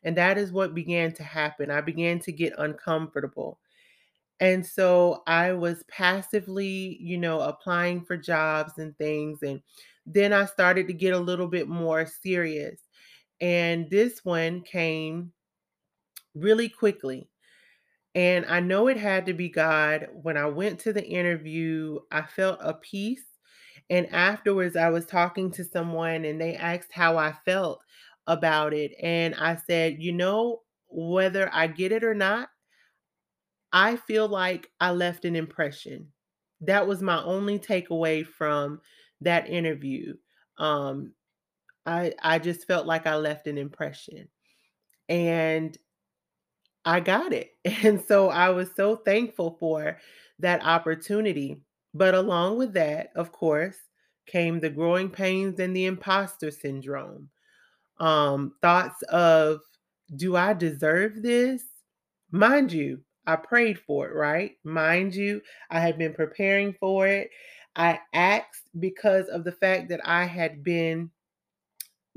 And 0.03 0.17
that 0.17 0.37
is 0.37 0.51
what 0.51 0.75
began 0.75 1.13
to 1.15 1.23
happen. 1.23 1.71
I 1.71 1.81
began 1.81 2.19
to 2.21 2.31
get 2.31 2.53
uncomfortable. 2.57 3.59
And 4.43 4.65
so 4.65 5.23
I 5.25 5.53
was 5.53 5.85
passively, 5.87 6.97
you 6.99 7.17
know, 7.17 7.39
applying 7.39 8.03
for 8.03 8.17
jobs 8.17 8.73
and 8.77 8.95
things. 8.97 9.41
And 9.41 9.61
then 10.05 10.33
I 10.33 10.43
started 10.43 10.85
to 10.87 10.93
get 10.93 11.13
a 11.13 11.17
little 11.17 11.47
bit 11.47 11.69
more 11.69 12.05
serious. 12.05 12.77
And 13.39 13.89
this 13.89 14.25
one 14.25 14.59
came 14.59 15.31
really 16.35 16.67
quickly. 16.67 17.29
And 18.15 18.45
I 18.47 18.59
know 18.59 18.89
it 18.89 18.97
had 18.97 19.25
to 19.27 19.33
be 19.33 19.47
God. 19.47 20.09
When 20.11 20.35
I 20.35 20.47
went 20.47 20.77
to 20.81 20.91
the 20.91 21.07
interview, 21.07 21.99
I 22.11 22.23
felt 22.23 22.59
a 22.59 22.73
peace. 22.73 23.23
And 23.89 24.13
afterwards, 24.13 24.75
I 24.75 24.89
was 24.89 25.05
talking 25.05 25.51
to 25.51 25.63
someone 25.63 26.25
and 26.25 26.41
they 26.41 26.55
asked 26.57 26.91
how 26.91 27.15
I 27.15 27.31
felt 27.45 27.81
about 28.27 28.73
it. 28.73 28.91
And 29.01 29.35
I 29.35 29.55
said, 29.55 30.03
you 30.03 30.11
know, 30.11 30.63
whether 30.89 31.49
I 31.53 31.67
get 31.67 31.93
it 31.93 32.03
or 32.03 32.13
not, 32.13 32.49
I 33.73 33.97
feel 33.97 34.27
like 34.27 34.71
I 34.79 34.91
left 34.91 35.25
an 35.25 35.35
impression. 35.35 36.13
That 36.61 36.87
was 36.87 37.01
my 37.01 37.21
only 37.23 37.59
takeaway 37.59 38.25
from 38.25 38.81
that 39.21 39.49
interview. 39.49 40.15
Um, 40.57 41.13
I 41.85 42.13
I 42.21 42.39
just 42.39 42.67
felt 42.67 42.87
like 42.87 43.07
I 43.07 43.15
left 43.17 43.47
an 43.47 43.57
impression. 43.57 44.29
And 45.09 45.77
I 46.85 46.99
got 46.99 47.33
it. 47.33 47.51
And 47.83 48.01
so 48.01 48.29
I 48.29 48.49
was 48.49 48.69
so 48.75 48.95
thankful 48.97 49.57
for 49.59 49.97
that 50.39 50.63
opportunity. 50.63 51.61
But 51.93 52.15
along 52.15 52.57
with 52.57 52.73
that, 52.73 53.11
of 53.15 53.31
course, 53.31 53.77
came 54.25 54.59
the 54.59 54.69
growing 54.69 55.09
pains 55.09 55.59
and 55.59 55.75
the 55.75 55.85
imposter 55.85 56.49
syndrome. 56.51 57.29
Um, 57.99 58.55
thoughts 58.61 59.03
of, 59.03 59.61
do 60.15 60.35
I 60.35 60.53
deserve 60.53 61.23
this? 61.23 61.63
Mind 62.31 62.71
you, 62.73 63.01
I 63.25 63.35
prayed 63.37 63.79
for 63.79 64.07
it, 64.09 64.13
right? 64.15 64.57
Mind 64.63 65.15
you, 65.15 65.41
I 65.69 65.79
had 65.79 65.97
been 65.97 66.13
preparing 66.13 66.73
for 66.73 67.07
it. 67.07 67.29
I 67.75 67.99
asked 68.13 68.69
because 68.79 69.27
of 69.29 69.43
the 69.43 69.51
fact 69.51 69.89
that 69.89 70.01
I 70.05 70.25
had 70.25 70.63
been 70.63 71.11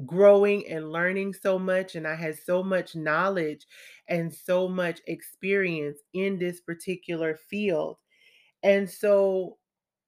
growing 0.04 0.66
and 0.68 0.92
learning 0.92 1.32
so 1.32 1.58
much 1.58 1.94
and 1.94 2.06
I 2.06 2.14
had 2.14 2.38
so 2.38 2.62
much 2.62 2.94
knowledge 2.94 3.66
and 4.08 4.34
so 4.34 4.68
much 4.68 5.00
experience 5.06 5.98
in 6.12 6.38
this 6.38 6.60
particular 6.60 7.38
field. 7.48 7.96
And 8.62 8.90
so 8.90 9.58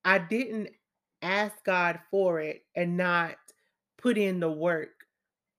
I 0.05 0.19
didn't 0.19 0.71
ask 1.23 1.65
God 1.65 2.01
for 2.11 2.41
it 2.41 2.65
and 2.77 2.97
not 2.97 3.37
put 3.99 4.19
in 4.19 4.41
the 4.41 4.51
work 4.51 4.91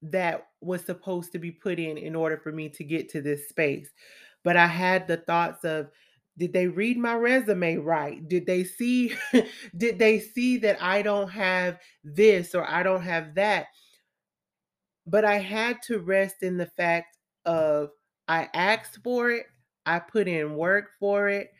that 0.02 0.48
was 0.62 0.84
supposed 0.86 1.32
to 1.34 1.40
be 1.40 1.52
put 1.52 1.80
in 1.80 1.98
in 1.98 2.16
order 2.16 2.38
for 2.38 2.52
me 2.52 2.70
to 2.70 2.84
get 2.84 3.10
to 3.10 3.22
this 3.22 3.50
space. 3.50 3.90
But 4.44 4.58
I 4.58 4.68
had 4.68 5.08
the 5.08 5.18
thoughts 5.18 5.64
of 5.64 5.90
did 6.38 6.54
they 6.54 6.68
read 6.68 6.98
my 6.98 7.16
resume 7.16 7.78
right? 7.78 8.28
Did 8.28 8.46
they 8.46 8.64
see 8.64 9.14
did 9.78 10.00
they 10.00 10.20
see 10.20 10.58
that 10.60 10.82
I 10.82 11.02
don't 11.02 11.30
have 11.30 11.80
this 12.04 12.56
or 12.56 12.68
I 12.70 12.84
don't 12.84 13.02
have 13.04 13.36
that? 13.36 13.68
But 15.06 15.26
I 15.26 15.40
had 15.40 15.82
to 15.84 16.00
rest 16.00 16.42
in 16.42 16.58
the 16.58 16.68
fact 16.68 17.18
of 17.46 17.90
I 18.28 18.50
asked 18.54 19.00
for 19.04 19.32
it, 19.32 19.48
I 19.86 20.00
put 20.00 20.28
in 20.28 20.56
work 20.56 20.92
for 21.00 21.28
it, 21.30 21.52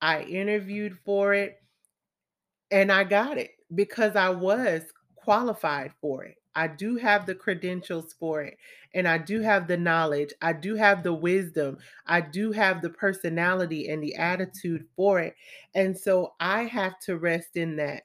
I 0.00 0.22
interviewed 0.22 0.98
for 1.04 1.34
it, 1.34 1.56
and 2.70 2.92
I 2.92 3.04
got 3.04 3.38
it 3.38 3.50
because 3.74 4.16
I 4.16 4.28
was 4.30 4.82
qualified 5.16 5.92
for 6.00 6.24
it. 6.24 6.36
I 6.58 6.66
do 6.66 6.96
have 6.96 7.24
the 7.24 7.36
credentials 7.36 8.14
for 8.18 8.42
it, 8.42 8.58
and 8.92 9.06
I 9.06 9.16
do 9.18 9.40
have 9.42 9.68
the 9.68 9.76
knowledge, 9.76 10.32
I 10.42 10.54
do 10.54 10.74
have 10.74 11.04
the 11.04 11.14
wisdom, 11.14 11.78
I 12.04 12.20
do 12.20 12.50
have 12.50 12.82
the 12.82 12.90
personality 12.90 13.88
and 13.88 14.02
the 14.02 14.16
attitude 14.16 14.84
for 14.96 15.20
it. 15.20 15.36
And 15.76 15.96
so 15.96 16.34
I 16.40 16.64
have 16.64 16.98
to 17.02 17.16
rest 17.16 17.56
in 17.56 17.76
that. 17.76 18.02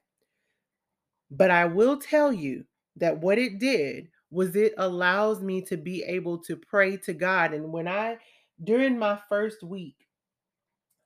But 1.31 1.49
I 1.49 1.65
will 1.65 1.97
tell 1.97 2.31
you 2.31 2.65
that 2.97 3.17
what 3.17 3.39
it 3.39 3.57
did 3.57 4.09
was 4.29 4.55
it 4.55 4.75
allows 4.77 5.41
me 5.41 5.63
to 5.63 5.75
be 5.75 6.03
able 6.03 6.37
to 6.43 6.55
pray 6.55 6.97
to 6.97 7.13
God. 7.13 7.53
And 7.53 7.73
when 7.73 7.87
I, 7.87 8.19
during 8.63 8.99
my 8.99 9.19
first 9.29 9.63
week, 9.63 9.95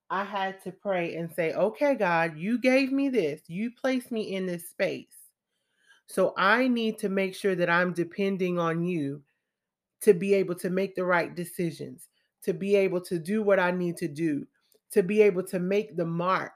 I 0.10 0.26
had 0.26 0.62
to 0.64 0.74
pray 0.74 1.16
and 1.16 1.32
say, 1.34 1.54
okay, 1.54 1.96
God, 1.96 2.38
you 2.38 2.60
gave 2.60 2.92
me 2.92 3.08
this, 3.08 3.42
you 3.48 3.72
placed 3.72 4.12
me 4.12 4.36
in 4.36 4.48
this 4.48 4.70
space. 4.70 5.17
So 6.08 6.34
I 6.38 6.68
need 6.68 6.98
to 7.00 7.10
make 7.10 7.36
sure 7.36 7.56
that 7.56 7.70
I'm 7.70 7.94
depending 7.94 8.58
on 8.60 8.84
you 8.84 9.24
to 10.02 10.14
be 10.14 10.34
able 10.36 10.56
to 10.56 10.70
make 10.70 10.96
the 10.96 11.06
right 11.06 11.34
decisions, 11.36 12.10
to 12.44 12.54
be 12.54 12.76
able 12.76 13.02
to 13.02 13.20
do 13.20 13.42
what 13.44 13.60
I 13.60 13.72
need 13.72 13.98
to 13.98 14.08
do, 14.08 14.48
to 14.92 15.04
be 15.04 15.22
able 15.22 15.44
to 15.44 15.60
make 15.60 15.96
the 15.98 16.06
mark 16.06 16.54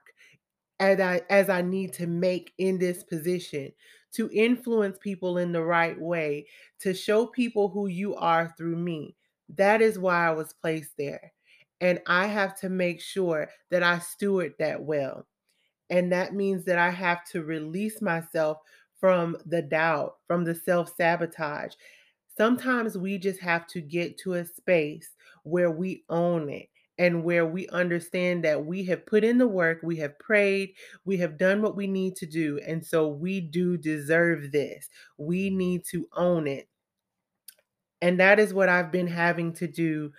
as 0.79 1.00
I 1.00 1.22
as 1.29 1.50
I 1.50 1.62
need 1.62 1.93
to 1.93 2.08
make 2.08 2.53
in 2.58 2.79
this 2.79 3.03
position 3.03 3.72
to 4.13 4.29
influence 4.34 4.98
people 5.00 5.38
in 5.38 5.53
the 5.53 5.63
right 5.63 6.00
way, 6.00 6.48
to 6.79 6.93
show 6.93 7.25
people 7.25 7.70
who 7.70 7.88
you 7.88 8.15
are 8.15 8.53
through 8.58 8.75
me. 8.75 9.15
That 9.50 9.81
is 9.81 9.98
why 10.00 10.27
I 10.27 10.31
was 10.31 10.53
placed 10.53 10.98
there. 10.98 11.31
And 11.79 12.01
I 12.08 12.27
have 12.27 12.60
to 12.60 12.70
make 12.70 13.01
sure 13.01 13.50
that 13.70 13.84
I 13.84 14.00
steward 14.00 14.55
that 14.60 14.84
well. 14.84 15.27
And 15.89 16.12
that 16.12 16.34
means 16.34 16.65
that 16.65 16.77
I 16.77 16.89
have 16.89 17.25
to 17.31 17.43
release 17.43 18.01
myself 18.01 18.60
from 19.01 19.36
the 19.46 19.62
doubt, 19.62 20.17
from 20.27 20.46
the 20.46 20.55
self 20.55 20.96
sabotage. 20.96 21.74
Sometimes 22.38 22.98
we 22.98 23.17
just 23.17 23.41
have 23.41 23.67
to 23.67 23.81
get 23.81 24.17
to 24.20 24.36
a 24.36 24.46
space 24.46 25.10
where 25.43 25.72
we 25.72 26.05
own 26.10 26.50
it 26.50 26.70
and 26.98 27.24
where 27.24 27.46
we 27.46 27.67
understand 27.70 28.43
that 28.46 28.63
we 28.63 28.86
have 28.86 29.05
put 29.05 29.24
in 29.24 29.38
the 29.38 29.48
work, 29.48 29.79
we 29.84 29.98
have 29.98 30.17
prayed, 30.20 30.74
we 31.03 31.17
have 31.17 31.38
done 31.38 31.62
what 31.62 31.75
we 31.75 31.88
need 31.88 32.15
to 32.15 32.25
do. 32.25 32.60
And 32.65 32.86
so 32.86 33.08
we 33.08 33.41
do 33.41 33.75
deserve 33.75 34.51
this. 34.51 34.88
We 35.17 35.50
need 35.50 35.84
to 35.91 36.08
own 36.15 36.48
it. 36.48 36.70
And 38.01 38.20
that 38.20 38.39
is 38.39 38.53
what 38.53 38.70
I've 38.70 38.91
been 38.91 39.08
having 39.08 39.53
to 39.53 39.67
do 39.67 40.12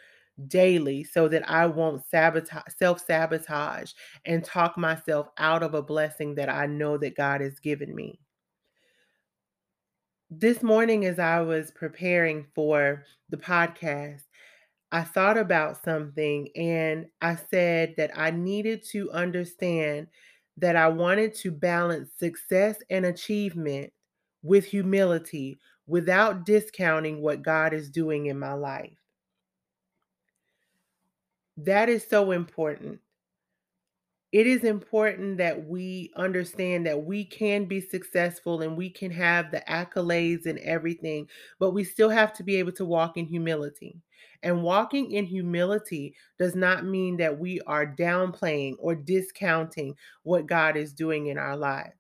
daily 0.49 1.05
so 1.05 1.29
that 1.29 1.49
I 1.49 1.67
won't 1.67 2.05
sabotage 2.07 2.62
self-sabotage 2.77 3.93
and 4.25 4.45
talk 4.45 4.77
myself 4.77 5.29
out 5.39 5.62
of 5.62 5.75
a 5.75 5.83
blessing 5.83 6.35
that 6.37 6.49
I 6.49 6.67
know 6.67 6.99
that 6.99 7.17
God 7.17 7.41
has 7.41 7.59
given 7.61 7.95
me. 7.95 8.19
This 10.35 10.62
morning 10.62 11.05
as 11.05 11.19
I 11.19 11.41
was 11.43 11.71
preparing 11.73 12.47
for 12.55 13.05
the 13.29 13.37
podcast, 13.37 14.23
I 14.91 15.03
thought 15.03 15.37
about 15.37 15.85
something 15.85 16.49
and 16.57 17.07
I 17.21 17.37
said 17.51 17.93
that 17.99 18.12
I 18.17 18.31
needed 18.31 18.83
to 18.93 19.11
understand 19.11 20.07
that 20.57 20.75
I 20.75 20.89
wanted 20.89 21.35
to 21.35 21.51
balance 21.51 22.12
success 22.19 22.79
and 22.89 23.05
achievement 23.05 23.93
with 24.43 24.65
humility 24.65 25.59
without 25.87 26.47
discounting 26.47 27.21
what 27.21 27.43
God 27.43 27.75
is 27.75 27.91
doing 27.91 28.25
in 28.25 28.39
my 28.39 28.55
life. 28.55 28.97
That 31.59 31.91
is 31.91 32.07
so 32.09 32.31
important 32.31 33.01
it 34.33 34.47
is 34.47 34.65
important 34.65 35.37
that 35.39 35.67
we 35.67 36.11
understand 36.17 36.87
that 36.87 37.05
we 37.05 37.25
can 37.25 37.67
be 37.67 37.81
successful 37.81 38.62
and 38.62 38.77
we 38.77 38.89
can 38.89 39.11
have 39.11 39.51
the 39.51 39.62
accolades 39.69 40.47
and 40.47 40.59
everything, 40.61 41.29
but 41.59 41.73
we 41.73 41.85
still 41.85 42.09
have 42.09 42.33
to 42.35 42.43
be 42.43 42.57
able 42.57 42.73
to 42.73 42.85
walk 42.87 43.19
in 43.19 43.27
humility. 43.27 44.01
And 44.43 44.62
walking 44.62 45.12
in 45.12 45.27
humility 45.27 46.15
does 46.39 46.55
not 46.55 46.85
mean 46.85 47.17
that 47.19 47.39
we 47.39 47.61
are 47.62 47.87
downplaying 47.87 48.77
or 48.79 48.95
discounting 48.95 49.95
what 50.23 50.47
God 50.47 50.77
is 50.77 50.93
doing 50.95 51.27
in 51.27 51.39
our 51.39 51.57
lives. 51.57 51.95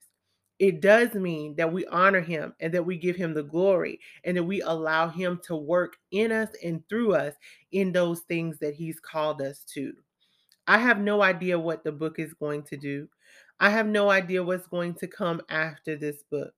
It 0.58 0.80
does 0.80 1.14
mean 1.14 1.56
that 1.56 1.72
we 1.72 1.84
honor 1.86 2.20
him 2.20 2.54
and 2.60 2.72
that 2.72 2.86
we 2.86 2.96
give 2.96 3.16
him 3.16 3.34
the 3.34 3.42
glory 3.42 4.00
and 4.24 4.36
that 4.36 4.44
we 4.44 4.62
allow 4.62 5.08
him 5.08 5.40
to 5.44 5.56
work 5.56 5.96
in 6.12 6.32
us 6.32 6.48
and 6.64 6.86
through 6.88 7.14
us 7.14 7.34
in 7.72 7.92
those 7.92 8.20
things 8.20 8.58
that 8.60 8.74
he's 8.74 9.00
called 9.00 9.42
us 9.42 9.64
to. 9.74 9.92
I 10.66 10.78
have 10.78 11.00
no 11.00 11.22
idea 11.22 11.58
what 11.58 11.84
the 11.84 11.92
book 11.92 12.18
is 12.18 12.34
going 12.34 12.62
to 12.64 12.76
do. 12.76 13.08
I 13.60 13.70
have 13.70 13.86
no 13.86 14.10
idea 14.10 14.42
what's 14.42 14.66
going 14.66 14.94
to 14.94 15.06
come 15.06 15.40
after 15.48 15.96
this 15.96 16.22
book. 16.30 16.52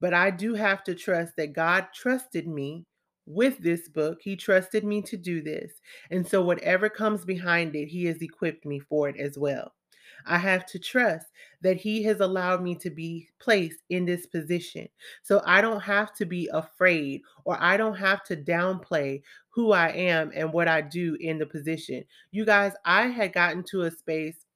But 0.00 0.14
I 0.14 0.30
do 0.30 0.54
have 0.54 0.82
to 0.84 0.94
trust 0.94 1.34
that 1.36 1.52
God 1.52 1.88
trusted 1.94 2.46
me 2.48 2.86
with 3.26 3.58
this 3.58 3.88
book. 3.88 4.18
He 4.22 4.36
trusted 4.36 4.84
me 4.84 5.02
to 5.02 5.16
do 5.16 5.42
this. 5.42 5.72
And 6.10 6.26
so, 6.26 6.42
whatever 6.42 6.88
comes 6.88 7.24
behind 7.24 7.76
it, 7.76 7.88
He 7.88 8.06
has 8.06 8.22
equipped 8.22 8.64
me 8.64 8.80
for 8.80 9.08
it 9.08 9.16
as 9.18 9.38
well. 9.38 9.72
I 10.26 10.38
have 10.38 10.66
to 10.66 10.78
trust 10.78 11.26
that 11.62 11.76
He 11.76 12.02
has 12.04 12.20
allowed 12.20 12.62
me 12.62 12.74
to 12.76 12.90
be 12.90 13.28
placed 13.38 13.80
in 13.90 14.04
this 14.04 14.26
position. 14.26 14.88
So 15.22 15.42
I 15.44 15.60
don't 15.60 15.80
have 15.80 16.14
to 16.16 16.24
be 16.24 16.48
afraid 16.52 17.22
or 17.44 17.56
I 17.60 17.76
don't 17.76 17.96
have 17.96 18.24
to 18.24 18.36
downplay 18.36 19.22
who 19.50 19.72
I 19.72 19.88
am 19.88 20.30
and 20.34 20.52
what 20.52 20.68
I 20.68 20.80
do 20.80 21.16
in 21.20 21.38
the 21.38 21.46
position. 21.46 22.04
You 22.30 22.44
guys, 22.44 22.72
I 22.84 23.08
had 23.08 23.32
gotten 23.32 23.62
to 23.64 23.82
a 23.82 23.90
space 23.90 24.46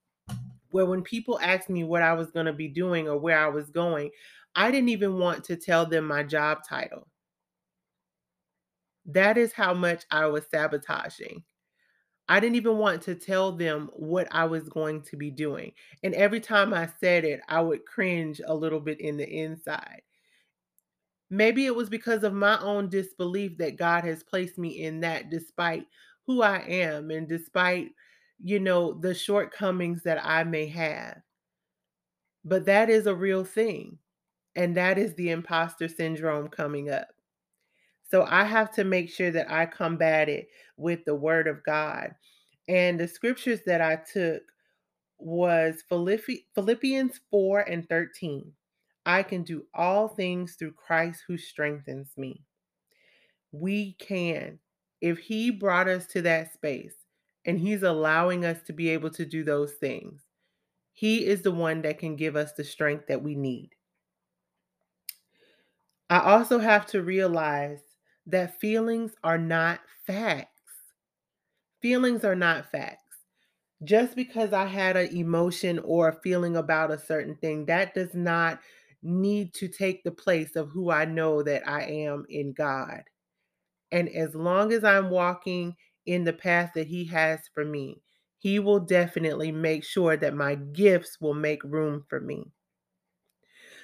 where 0.70 0.86
when 0.86 1.02
people 1.02 1.38
asked 1.40 1.70
me 1.70 1.84
what 1.84 2.02
I 2.02 2.14
was 2.14 2.30
going 2.30 2.46
to 2.46 2.52
be 2.52 2.68
doing 2.68 3.08
or 3.08 3.18
where 3.18 3.38
I 3.38 3.48
was 3.48 3.70
going, 3.70 4.10
I 4.56 4.70
didn't 4.70 4.88
even 4.90 5.18
want 5.18 5.44
to 5.44 5.56
tell 5.56 5.86
them 5.86 6.06
my 6.06 6.22
job 6.22 6.58
title. 6.68 7.06
That 9.06 9.36
is 9.36 9.52
how 9.52 9.74
much 9.74 10.04
I 10.10 10.26
was 10.26 10.44
sabotaging. 10.50 11.44
I 12.28 12.40
didn't 12.40 12.56
even 12.56 12.78
want 12.78 13.02
to 13.02 13.14
tell 13.14 13.52
them 13.52 13.90
what 13.92 14.28
I 14.30 14.44
was 14.46 14.68
going 14.68 15.02
to 15.02 15.16
be 15.16 15.30
doing. 15.30 15.72
And 16.02 16.14
every 16.14 16.40
time 16.40 16.72
I 16.72 16.88
said 17.00 17.24
it, 17.24 17.40
I 17.48 17.60
would 17.60 17.84
cringe 17.84 18.40
a 18.44 18.54
little 18.54 18.80
bit 18.80 19.00
in 19.00 19.16
the 19.18 19.28
inside. 19.28 20.02
Maybe 21.30 21.66
it 21.66 21.74
was 21.74 21.90
because 21.90 22.22
of 22.22 22.32
my 22.32 22.58
own 22.60 22.88
disbelief 22.88 23.58
that 23.58 23.76
God 23.76 24.04
has 24.04 24.22
placed 24.22 24.56
me 24.58 24.82
in 24.82 25.00
that 25.00 25.30
despite 25.30 25.86
who 26.26 26.42
I 26.42 26.58
am 26.60 27.10
and 27.10 27.28
despite, 27.28 27.92
you 28.42 28.58
know, 28.60 28.94
the 28.94 29.14
shortcomings 29.14 30.02
that 30.04 30.24
I 30.24 30.44
may 30.44 30.66
have. 30.68 31.20
But 32.44 32.66
that 32.66 32.90
is 32.90 33.06
a 33.06 33.14
real 33.14 33.44
thing. 33.44 33.98
And 34.56 34.76
that 34.76 34.98
is 34.98 35.14
the 35.14 35.30
imposter 35.30 35.88
syndrome 35.88 36.48
coming 36.48 36.90
up. 36.90 37.13
So 38.14 38.24
I 38.30 38.44
have 38.44 38.70
to 38.74 38.84
make 38.84 39.10
sure 39.10 39.32
that 39.32 39.50
I 39.50 39.66
combat 39.66 40.28
it 40.28 40.46
with 40.76 41.04
the 41.04 41.16
word 41.16 41.48
of 41.48 41.64
God. 41.64 42.14
And 42.68 43.00
the 43.00 43.08
scriptures 43.08 43.62
that 43.66 43.80
I 43.80 43.96
took 43.96 44.40
was 45.18 45.82
Philippians 45.88 47.18
4 47.32 47.60
and 47.62 47.88
13. 47.88 48.52
I 49.04 49.24
can 49.24 49.42
do 49.42 49.66
all 49.74 50.06
things 50.06 50.54
through 50.54 50.74
Christ 50.74 51.24
who 51.26 51.36
strengthens 51.36 52.10
me. 52.16 52.44
We 53.50 53.94
can. 53.94 54.60
If 55.00 55.18
he 55.18 55.50
brought 55.50 55.88
us 55.88 56.06
to 56.12 56.22
that 56.22 56.52
space 56.52 56.94
and 57.44 57.58
he's 57.58 57.82
allowing 57.82 58.44
us 58.44 58.62
to 58.68 58.72
be 58.72 58.90
able 58.90 59.10
to 59.10 59.26
do 59.26 59.42
those 59.42 59.72
things, 59.72 60.22
he 60.92 61.26
is 61.26 61.42
the 61.42 61.50
one 61.50 61.82
that 61.82 61.98
can 61.98 62.14
give 62.14 62.36
us 62.36 62.52
the 62.52 62.62
strength 62.62 63.08
that 63.08 63.24
we 63.24 63.34
need. 63.34 63.70
I 66.08 66.20
also 66.20 66.60
have 66.60 66.86
to 66.86 67.02
realize 67.02 67.80
that 68.26 68.60
feelings 68.60 69.12
are 69.22 69.38
not 69.38 69.80
facts. 70.06 70.48
Feelings 71.82 72.24
are 72.24 72.34
not 72.34 72.70
facts. 72.70 73.00
Just 73.82 74.16
because 74.16 74.52
I 74.52 74.64
had 74.66 74.96
an 74.96 75.14
emotion 75.14 75.78
or 75.80 76.08
a 76.08 76.20
feeling 76.22 76.56
about 76.56 76.90
a 76.90 76.98
certain 76.98 77.36
thing, 77.36 77.66
that 77.66 77.94
does 77.94 78.14
not 78.14 78.60
need 79.02 79.52
to 79.54 79.68
take 79.68 80.02
the 80.02 80.10
place 80.10 80.56
of 80.56 80.70
who 80.70 80.90
I 80.90 81.04
know 81.04 81.42
that 81.42 81.68
I 81.68 81.82
am 81.82 82.24
in 82.30 82.52
God. 82.54 83.02
And 83.92 84.08
as 84.08 84.34
long 84.34 84.72
as 84.72 84.84
I'm 84.84 85.10
walking 85.10 85.76
in 86.06 86.24
the 86.24 86.32
path 86.32 86.72
that 86.74 86.86
He 86.86 87.04
has 87.06 87.40
for 87.52 87.64
me, 87.64 88.00
He 88.38 88.58
will 88.58 88.80
definitely 88.80 89.52
make 89.52 89.84
sure 89.84 90.16
that 90.16 90.34
my 90.34 90.54
gifts 90.54 91.20
will 91.20 91.34
make 91.34 91.62
room 91.62 92.04
for 92.08 92.20
me. 92.20 92.50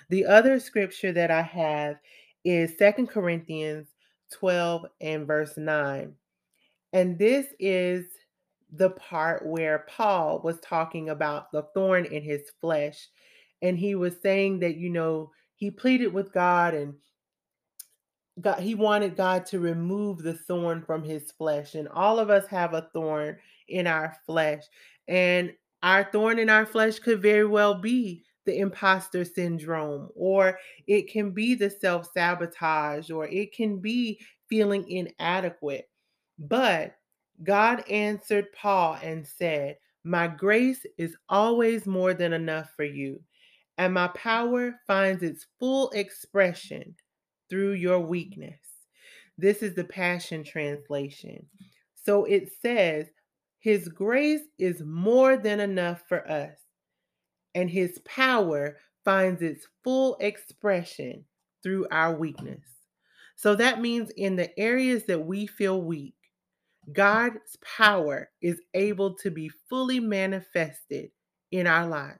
The 0.09 0.25
other 0.25 0.59
scripture 0.59 1.13
that 1.13 1.31
I 1.31 1.43
have 1.43 1.97
is 2.45 2.79
Second 2.79 3.09
Corinthians 3.09 3.87
12 4.33 4.87
and 5.01 5.27
verse 5.27 5.57
9. 5.57 6.15
And 6.93 7.19
this 7.19 7.47
is 7.59 8.07
the 8.73 8.91
part 8.91 9.47
where 9.47 9.87
Paul 9.89 10.41
was 10.43 10.61
talking 10.61 11.11
about 11.11 11.53
the 11.53 11.63
thorn 11.75 12.05
in 12.07 12.23
his 12.23 12.51
flesh. 12.61 13.09
And 13.63 13.79
he 13.79 13.95
was 13.95 14.15
saying 14.23 14.61
that, 14.61 14.77
you 14.77 14.91
know, 14.91 15.31
he 15.55 15.71
pleaded 15.71 16.13
with 16.13 16.33
God 16.33 16.75
and 16.75 16.95
God, 18.41 18.61
he 18.61 18.75
wanted 18.75 19.17
God 19.17 19.45
to 19.47 19.59
remove 19.59 20.23
the 20.23 20.35
thorn 20.35 20.83
from 20.83 21.05
his 21.05 21.31
flesh. 21.33 21.75
And 21.75 21.89
all 21.89 22.19
of 22.19 22.31
us 22.31 22.47
have 22.47 22.75
a 22.75 22.89
thorn 22.93 23.37
in 23.69 23.87
our 23.87 24.17
flesh. 24.27 24.65
And 25.09 25.53
our 25.83 26.05
thorn 26.11 26.39
in 26.39 26.49
our 26.49 26.65
flesh 26.65 26.99
could 26.99 27.21
very 27.21 27.47
well 27.47 27.75
be 27.75 28.25
the 28.51 28.59
imposter 28.59 29.25
syndrome, 29.25 30.09
or 30.17 30.59
it 30.89 31.09
can 31.09 31.31
be 31.31 31.55
the 31.55 31.71
self 31.71 32.11
sabotage, 32.13 33.09
or 33.09 33.29
it 33.29 33.55
can 33.55 33.79
be 33.79 34.19
feeling 34.49 34.89
inadequate. 34.91 35.89
But 36.37 36.97
God 37.45 37.89
answered 37.89 38.53
Paul 38.53 38.99
and 39.05 39.25
said, 39.25 39.77
My 40.03 40.27
grace 40.27 40.85
is 40.99 41.17
always 41.29 41.87
more 41.87 42.13
than 42.13 42.33
enough 42.33 42.71
for 42.75 42.85
you, 42.85 43.21
and 43.79 43.95
my 43.95 44.09
power 44.09 44.75
finds 44.85 45.23
its 45.23 45.47
full 45.61 45.91
expression 45.91 46.97
through 47.49 47.75
your 47.75 48.01
weakness. 48.01 48.59
This 49.39 49.63
is 49.63 49.77
the 49.77 49.85
Passion 49.85 50.43
Translation. 50.43 51.47
So 51.95 52.25
it 52.25 52.51
says, 52.61 53.07
His 53.61 53.89
grace 53.89 54.49
is 54.59 54.83
more 54.83 55.37
than 55.37 55.61
enough 55.61 56.03
for 56.09 56.29
us 56.29 56.60
and 57.55 57.71
his 57.71 57.99
power 58.01 58.77
finds 59.05 59.43
its 59.43 59.67
full 59.83 60.17
expression 60.21 61.25
through 61.63 61.87
our 61.91 62.15
weakness. 62.15 62.65
So 63.37 63.55
that 63.57 63.81
means 63.81 64.11
in 64.11 64.37
the 64.37 64.59
areas 64.59 65.05
that 65.07 65.25
we 65.25 65.47
feel 65.47 65.83
weak, 65.83 66.15
God's 66.93 67.57
power 67.63 68.31
is 68.43 68.61
able 68.75 69.15
to 69.17 69.31
be 69.31 69.51
fully 69.69 70.01
manifested 70.01 71.11
in 71.51 71.67
our 71.67 71.87
lives. 71.87 72.19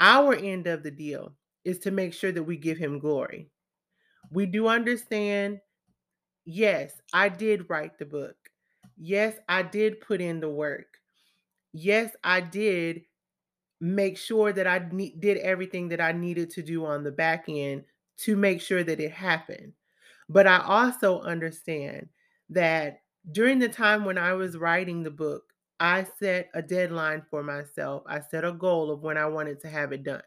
Our 0.00 0.34
end 0.34 0.66
of 0.66 0.82
the 0.82 0.90
deal 0.90 1.34
is 1.64 1.78
to 1.80 1.90
make 1.90 2.12
sure 2.12 2.32
that 2.32 2.42
we 2.42 2.56
give 2.56 2.78
him 2.78 2.98
glory. 2.98 3.50
We 4.30 4.46
do 4.46 4.68
understand, 4.68 5.60
yes, 6.44 6.92
I 7.12 7.28
did 7.28 7.68
write 7.68 7.98
the 7.98 8.04
book. 8.04 8.36
Yes, 8.96 9.36
I 9.48 9.62
did 9.62 10.00
put 10.00 10.20
in 10.20 10.40
the 10.40 10.48
work. 10.48 10.98
Yes, 11.72 12.14
I 12.22 12.40
did 12.40 13.02
make 13.80 14.16
sure 14.18 14.52
that 14.52 14.66
I 14.66 14.88
ne- 14.90 15.16
did 15.18 15.38
everything 15.38 15.88
that 15.88 16.00
I 16.00 16.12
needed 16.12 16.50
to 16.50 16.62
do 16.62 16.84
on 16.86 17.04
the 17.04 17.12
back 17.12 17.44
end 17.48 17.84
to 18.18 18.36
make 18.36 18.60
sure 18.60 18.82
that 18.82 19.00
it 19.00 19.12
happened. 19.12 19.74
But 20.28 20.46
I 20.46 20.58
also 20.58 21.20
understand 21.20 22.08
that 22.50 23.02
during 23.30 23.58
the 23.58 23.68
time 23.68 24.04
when 24.04 24.18
I 24.18 24.32
was 24.34 24.56
writing 24.56 25.02
the 25.02 25.10
book, 25.10 25.52
I 25.78 26.04
set 26.18 26.50
a 26.54 26.62
deadline 26.62 27.22
for 27.30 27.42
myself. 27.42 28.02
I 28.06 28.20
set 28.20 28.44
a 28.44 28.52
goal 28.52 28.90
of 28.90 29.02
when 29.02 29.18
I 29.18 29.26
wanted 29.26 29.60
to 29.60 29.68
have 29.68 29.92
it 29.92 30.04
done. 30.04 30.22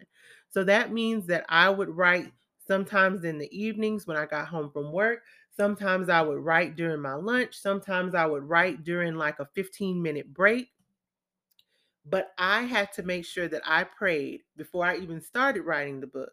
So 0.50 0.64
that 0.64 0.92
means 0.92 1.26
that 1.28 1.46
I 1.50 1.70
would 1.70 1.90
write 1.90 2.32
sometimes 2.68 3.24
in 3.24 3.38
the 3.38 3.50
evenings 3.58 4.06
when 4.06 4.18
I 4.18 4.26
got 4.26 4.48
home 4.48 4.72
from 4.72 4.92
work. 4.92 5.24
Sometimes 5.52 6.08
I 6.10 6.22
would 6.22 6.40
write 6.40 6.76
during 6.76 7.02
my 7.02 7.14
lunch. 7.16 7.56
Sometimes 7.58 8.14
I 8.16 8.26
would 8.26 8.44
write 8.44 8.84
during 8.84 9.16
like 9.16 9.40
a 9.40 9.46
15 9.56 10.02
minute 10.02 10.34
break. 10.34 10.70
But 12.10 12.34
I 12.38 12.64
had 12.64 12.92
to 12.94 13.04
make 13.04 13.26
sure 13.26 13.48
that 13.48 13.62
I 13.66 13.84
prayed 13.84 14.42
before 14.58 14.86
I 14.86 14.98
even 14.98 15.22
started 15.22 15.62
writing 15.62 16.00
the 16.00 16.08
book. 16.08 16.32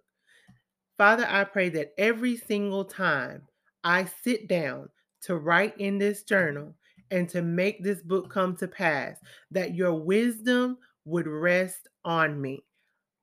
Father, 0.99 1.27
I 1.29 1.45
pray 1.45 1.69
that 1.71 1.93
every 1.99 2.37
single 2.37 2.85
time 2.85 3.47
I 3.85 4.07
sit 4.07 4.49
down 4.49 4.89
to 5.23 5.37
write 5.37 5.79
in 5.79 5.99
this 5.99 6.23
journal 6.23 6.75
and 7.11 7.29
to 7.31 7.43
make 7.43 7.83
this 7.83 8.03
book 8.03 8.31
come 8.31 8.57
to 8.57 8.69
pass, 8.69 9.19
that 9.51 9.75
your 9.75 9.95
wisdom 9.95 10.79
would 11.05 11.27
rest 11.27 11.89
on 12.05 12.41
me. 12.41 12.65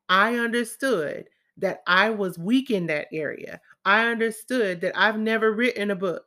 I 0.10 0.36
understood 0.38 1.30
that 1.58 1.82
I 1.88 2.10
was 2.12 2.40
weak 2.40 2.72
in 2.72 2.88
that 2.88 3.08
area. 3.12 3.62
I 3.86 4.08
understood 4.08 4.82
that 4.82 4.98
I've 4.98 5.20
never 5.20 5.52
written 5.54 5.92
a 5.92 5.96
book. 5.96 6.26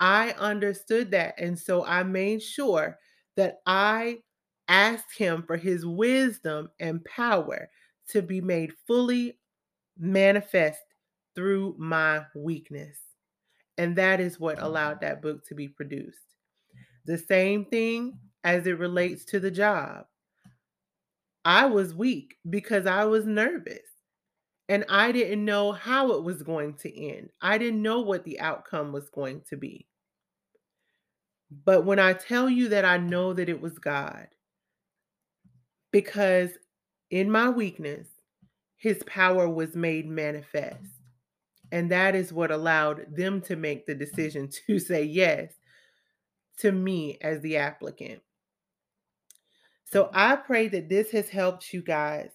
I 0.00 0.32
understood 0.32 1.10
that. 1.12 1.34
And 1.38 1.58
so 1.58 1.84
I 1.84 2.02
made 2.02 2.42
sure 2.42 2.98
that 3.36 3.60
I 3.66 4.22
asked 4.68 5.16
him 5.16 5.42
for 5.42 5.56
his 5.56 5.86
wisdom 5.86 6.70
and 6.80 7.04
power 7.04 7.68
to 8.08 8.22
be 8.22 8.40
made 8.40 8.72
fully 8.86 9.38
manifest 9.98 10.82
through 11.34 11.74
my 11.78 12.24
weakness. 12.34 12.98
And 13.78 13.96
that 13.96 14.20
is 14.20 14.40
what 14.40 14.60
allowed 14.60 15.00
that 15.00 15.22
book 15.22 15.44
to 15.46 15.54
be 15.54 15.68
produced. 15.68 16.18
The 17.04 17.18
same 17.18 17.66
thing 17.66 18.18
as 18.44 18.66
it 18.66 18.78
relates 18.78 19.24
to 19.26 19.40
the 19.40 19.50
job. 19.50 20.06
I 21.44 21.66
was 21.66 21.94
weak 21.94 22.36
because 22.48 22.86
I 22.86 23.04
was 23.04 23.24
nervous 23.24 23.88
and 24.68 24.84
I 24.88 25.12
didn't 25.12 25.44
know 25.44 25.72
how 25.72 26.12
it 26.12 26.24
was 26.24 26.42
going 26.42 26.74
to 26.78 27.08
end. 27.08 27.30
I 27.40 27.58
didn't 27.58 27.82
know 27.82 28.00
what 28.00 28.24
the 28.24 28.40
outcome 28.40 28.92
was 28.92 29.08
going 29.10 29.42
to 29.48 29.56
be. 29.56 29.86
But 31.50 31.84
when 31.84 31.98
I 31.98 32.12
tell 32.12 32.48
you 32.48 32.68
that 32.70 32.84
I 32.84 32.98
know 32.98 33.32
that 33.32 33.48
it 33.48 33.60
was 33.60 33.78
God, 33.78 34.28
because 35.92 36.50
in 37.10 37.30
my 37.30 37.48
weakness, 37.48 38.08
his 38.76 39.02
power 39.04 39.48
was 39.48 39.74
made 39.74 40.06
manifest. 40.06 40.84
And 41.72 41.90
that 41.90 42.14
is 42.14 42.32
what 42.32 42.50
allowed 42.50 43.16
them 43.16 43.40
to 43.42 43.56
make 43.56 43.86
the 43.86 43.94
decision 43.94 44.48
to 44.66 44.78
say 44.78 45.02
yes 45.02 45.52
to 46.58 46.72
me 46.72 47.18
as 47.20 47.40
the 47.40 47.56
applicant. 47.56 48.20
So 49.84 50.10
I 50.12 50.36
pray 50.36 50.68
that 50.68 50.88
this 50.88 51.10
has 51.12 51.28
helped 51.28 51.72
you 51.72 51.82
guys 51.82 52.30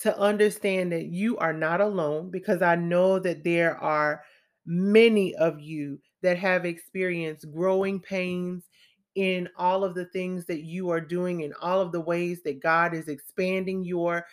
to 0.00 0.16
understand 0.18 0.92
that 0.92 1.06
you 1.06 1.36
are 1.38 1.52
not 1.52 1.80
alone 1.80 2.30
because 2.30 2.62
I 2.62 2.76
know 2.76 3.18
that 3.18 3.44
there 3.44 3.76
are 3.78 4.22
many 4.66 5.34
of 5.36 5.60
you 5.60 5.98
that 6.22 6.38
have 6.38 6.64
experienced 6.64 7.50
growing 7.52 8.00
pains 8.00 8.64
in 9.16 9.48
all 9.56 9.82
of 9.82 9.94
the 9.94 10.04
things 10.06 10.44
that 10.46 10.62
you 10.62 10.90
are 10.90 11.00
doing 11.00 11.40
in 11.40 11.52
all 11.60 11.80
of 11.80 11.90
the 11.90 12.00
ways 12.00 12.42
that 12.42 12.62
God 12.62 12.94
is 12.94 13.08
expanding 13.08 13.84
your 13.84 14.26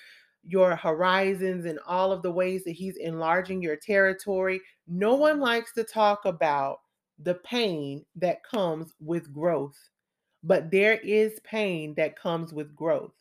your 0.46 0.76
horizons 0.76 1.66
and 1.66 1.80
all 1.88 2.12
of 2.12 2.22
the 2.22 2.32
ways 2.32 2.66
that 2.66 2.72
he's 2.72 2.98
enlarging 2.98 3.62
your 3.62 3.78
territory. 3.78 4.60
No 4.88 5.16
one 5.16 5.40
likes 5.40 5.72
to 5.74 5.86
talk 5.86 6.26
about 6.26 6.82
the 7.20 7.36
pain 7.36 8.06
that 8.18 8.44
comes 8.44 8.94
with 9.00 9.34
growth. 9.34 9.78
But 10.44 10.70
there 10.70 10.98
is 10.98 11.40
pain 11.46 11.94
that 11.96 12.20
comes 12.20 12.52
with 12.52 12.76
growth. 12.76 13.14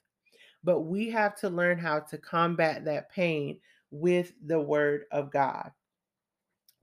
But 0.64 0.80
we 0.80 1.10
have 1.10 1.36
to 1.36 1.48
learn 1.48 1.78
how 1.78 2.00
to 2.00 2.18
combat 2.18 2.84
that 2.86 3.10
pain 3.12 3.58
with 3.92 4.32
the 4.46 4.60
word 4.60 5.04
of 5.12 5.30
God. 5.30 5.70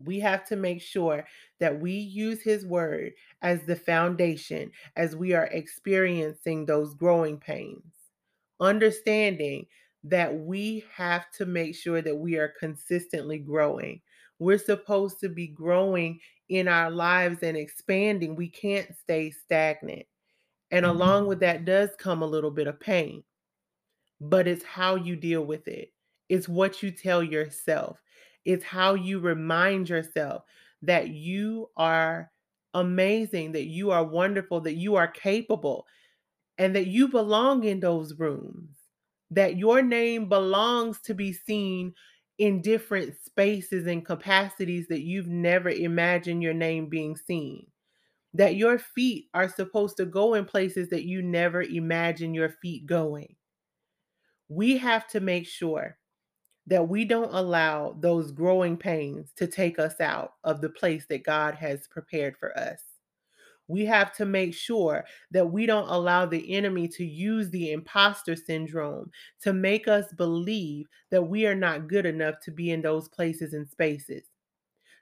We 0.03 0.19
have 0.19 0.45
to 0.45 0.55
make 0.55 0.81
sure 0.81 1.25
that 1.59 1.79
we 1.79 1.91
use 1.91 2.41
his 2.41 2.65
word 2.65 3.13
as 3.41 3.63
the 3.63 3.75
foundation 3.75 4.71
as 4.95 5.15
we 5.15 5.33
are 5.33 5.47
experiencing 5.47 6.65
those 6.65 6.93
growing 6.93 7.37
pains. 7.37 7.83
Understanding 8.59 9.65
that 10.05 10.33
we 10.33 10.83
have 10.95 11.29
to 11.37 11.45
make 11.45 11.75
sure 11.75 12.01
that 12.01 12.15
we 12.15 12.37
are 12.37 12.53
consistently 12.59 13.37
growing. 13.37 14.01
We're 14.39 14.57
supposed 14.57 15.19
to 15.19 15.29
be 15.29 15.47
growing 15.47 16.19
in 16.47 16.67
our 16.67 16.89
lives 16.89 17.43
and 17.43 17.57
expanding. 17.57 18.35
We 18.35 18.47
can't 18.47 18.95
stay 18.95 19.31
stagnant. 19.31 20.05
And 20.71 20.85
mm-hmm. 20.85 20.95
along 20.95 21.27
with 21.27 21.39
that 21.41 21.65
does 21.65 21.89
come 21.97 22.21
a 22.21 22.27
little 22.27 22.51
bit 22.51 22.67
of 22.67 22.79
pain, 22.79 23.23
but 24.21 24.47
it's 24.47 24.63
how 24.63 24.95
you 24.95 25.15
deal 25.15 25.43
with 25.43 25.67
it. 25.67 25.91
It's 26.29 26.47
what 26.47 26.81
you 26.83 26.91
tell 26.91 27.23
yourself. 27.23 27.97
It's 28.45 28.63
how 28.65 28.95
you 28.95 29.19
remind 29.19 29.89
yourself 29.89 30.43
that 30.81 31.09
you 31.09 31.69
are 31.77 32.31
amazing, 32.73 33.53
that 33.53 33.65
you 33.65 33.91
are 33.91 34.03
wonderful, 34.03 34.61
that 34.61 34.75
you 34.75 34.95
are 34.95 35.07
capable, 35.07 35.85
and 36.57 36.75
that 36.75 36.87
you 36.87 37.07
belong 37.07 37.63
in 37.63 37.79
those 37.79 38.13
rooms 38.19 38.69
that 39.31 39.57
your 39.57 39.81
name 39.81 40.27
belongs 40.27 40.99
to 41.01 41.13
be 41.13 41.33
seen 41.33 41.93
in 42.39 42.61
different 42.61 43.15
spaces 43.23 43.85
and 43.85 44.05
capacities 44.05 44.87
that 44.87 45.01
you've 45.01 45.27
never 45.27 45.69
imagined 45.69 46.41
your 46.41 46.53
name 46.53 46.87
being 46.89 47.15
seen. 47.15 47.67
That 48.33 48.55
your 48.55 48.79
feet 48.79 49.27
are 49.35 49.49
supposed 49.49 49.97
to 49.97 50.05
go 50.05 50.35
in 50.35 50.45
places 50.45 50.89
that 50.89 51.05
you 51.05 51.21
never 51.21 51.63
imagined 51.63 52.35
your 52.35 52.49
feet 52.49 52.87
going. 52.87 53.35
We 54.49 54.77
have 54.79 55.07
to 55.09 55.21
make 55.21 55.47
sure 55.47 55.98
that 56.69 56.87
we 56.87 57.03
don't 57.03 57.33
allow 57.33 57.95
those 57.99 58.31
growing 58.31 58.77
pains 58.77 59.31
to 59.35 59.47
take 59.47 59.79
us 59.79 59.99
out 59.99 60.33
of 60.43 60.61
the 60.61 60.69
place 60.69 61.05
that 61.09 61.23
God 61.23 61.55
has 61.55 61.87
prepared 61.87 62.37
for 62.37 62.57
us 62.57 62.89
we 63.69 63.85
have 63.85 64.11
to 64.15 64.25
make 64.25 64.53
sure 64.53 65.05
that 65.31 65.49
we 65.49 65.65
don't 65.65 65.87
allow 65.89 66.25
the 66.25 66.53
enemy 66.55 66.87
to 66.87 67.05
use 67.05 67.49
the 67.51 67.71
imposter 67.71 68.35
syndrome 68.35 69.09
to 69.43 69.53
make 69.53 69.87
us 69.87 70.11
believe 70.13 70.87
that 71.11 71.21
we 71.21 71.45
are 71.45 71.55
not 71.55 71.87
good 71.87 72.05
enough 72.05 72.39
to 72.41 72.51
be 72.51 72.71
in 72.71 72.81
those 72.81 73.07
places 73.07 73.53
and 73.53 73.69
spaces. 73.69 74.23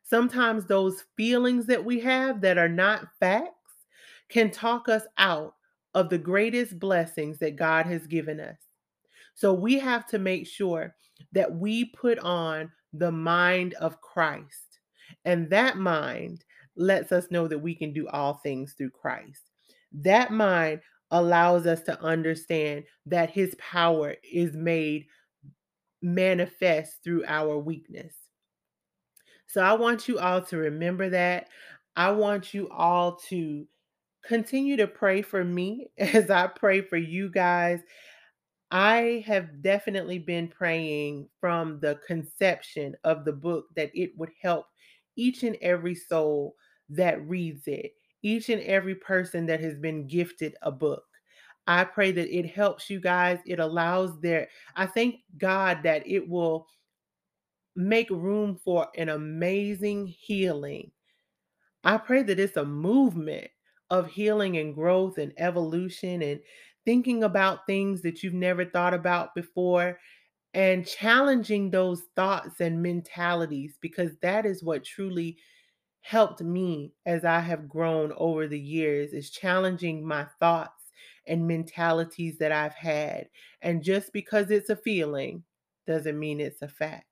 Sometimes 0.04 0.66
those 0.66 1.06
feelings 1.16 1.66
that 1.66 1.84
we 1.84 2.00
have 2.02 2.42
that 2.42 2.58
are 2.58 2.70
not 2.70 3.08
facts 3.20 3.54
can 4.30 4.52
talk 4.52 4.90
us 4.90 5.04
out 5.18 5.56
of 5.96 6.10
the 6.10 6.18
greatest 6.18 6.78
blessings 6.78 7.40
that 7.40 7.56
God 7.56 7.86
has 7.86 8.06
given 8.06 8.40
us. 8.42 8.58
So 9.38 9.54
we 9.54 9.78
have 9.78 10.08
to 10.08 10.18
make 10.18 10.48
sure 10.48 10.96
that 11.32 11.54
we 11.54 11.86
put 11.86 12.18
on 12.20 12.72
the 12.92 13.12
mind 13.12 13.76
of 13.76 14.02
Christ. 14.02 14.80
And 15.26 15.48
that 15.52 15.78
mind 15.78 16.44
lets 16.76 17.12
us 17.12 17.30
know 17.30 17.48
that 17.48 17.60
we 17.60 17.76
can 17.76 17.94
do 17.94 18.08
all 18.08 18.34
things 18.36 18.74
through 18.74 18.90
Christ. 18.90 19.44
That 19.94 20.32
mind 20.32 20.82
allows 21.12 21.68
us 21.68 21.82
to 21.84 22.02
understand 22.02 22.84
that 23.06 23.30
his 23.30 23.56
power 23.56 24.16
is 24.24 24.54
made 24.56 25.06
manifest 26.02 27.04
through 27.04 27.24
our 27.28 27.60
weakness. 27.60 28.16
So 29.46 29.62
I 29.62 29.74
want 29.74 30.08
you 30.08 30.18
all 30.18 30.42
to 30.42 30.58
remember 30.58 31.10
that. 31.12 31.50
I 31.96 32.10
want 32.12 32.56
you 32.56 32.70
all 32.70 33.18
to 33.30 33.68
continue 34.26 34.78
to 34.78 34.88
pray 34.88 35.22
for 35.22 35.44
me 35.44 35.90
as 36.00 36.32
I 36.32 36.48
pray 36.48 36.82
for 36.82 36.98
you 36.98 37.30
guys. 37.30 37.82
I 38.72 39.24
have 39.26 39.62
definitely 39.62 40.20
been 40.20 40.48
praying 40.48 41.30
from 41.40 41.80
the 41.80 42.00
conception 42.06 42.96
of 43.04 43.24
the 43.24 43.34
book 43.34 43.66
that 43.76 43.92
it 43.94 44.12
would 44.18 44.32
help 44.42 44.66
each 45.16 45.44
and 45.44 45.56
every 45.62 45.96
soul 45.96 46.56
that 46.90 47.26
reads 47.28 47.68
it, 47.68 47.94
each 48.24 48.50
and 48.50 48.62
every 48.64 48.96
person 48.96 49.46
that 49.46 49.62
has 49.62 49.76
been 49.76 50.08
gifted 50.08 50.56
a 50.62 50.72
book. 50.72 51.04
I 51.66 51.84
pray 51.84 52.12
that 52.12 52.38
it 52.38 52.50
helps 52.50 52.90
you 52.90 53.00
guys. 53.00 53.40
It 53.46 53.60
allows 53.60 54.20
their, 54.22 54.48
I 54.76 54.86
thank 54.86 55.22
God 55.38 55.80
that 55.84 56.08
it 56.08 56.28
will 56.28 56.68
make 57.76 58.10
room 58.10 58.60
for 58.64 58.88
an 58.98 59.10
amazing 59.10 60.08
healing. 60.08 60.92
I 61.84 61.98
pray 61.98 62.24
that 62.24 62.40
it's 62.40 62.58
a 62.58 62.66
movement 62.66 63.48
of 63.90 64.08
healing 64.08 64.58
and 64.58 64.74
growth 64.74 65.18
and 65.18 65.32
evolution 65.38 66.22
and 66.22 66.40
thinking 66.88 67.26
about 67.26 67.68
things 67.68 68.02
that 68.02 68.24
you've 68.24 68.34
never 68.34 68.64
thought 68.64 68.94
about 68.94 69.36
before 69.36 70.00
and 70.54 70.88
challenging 70.88 71.70
those 71.70 72.04
thoughts 72.16 72.62
and 72.62 72.82
mentalities 72.82 73.78
because 73.82 74.12
that 74.22 74.46
is 74.46 74.64
what 74.64 74.86
truly 74.86 75.38
helped 76.00 76.42
me 76.42 76.94
as 77.06 77.26
I 77.26 77.42
have 77.42 77.68
grown 77.68 78.14
over 78.16 78.48
the 78.48 78.58
years 78.58 79.12
is 79.12 79.32
challenging 79.32 80.08
my 80.08 80.28
thoughts 80.40 80.94
and 81.28 81.46
mentalities 81.46 82.38
that 82.38 82.54
I've 82.54 82.74
had. 82.74 83.28
And 83.62 83.84
just 83.84 84.14
because 84.14 84.50
it's 84.50 84.70
a 84.70 84.78
feeling 84.78 85.44
doesn't 85.88 86.18
mean 86.18 86.40
it's 86.40 86.62
a 86.62 86.70
fact. 86.70 87.04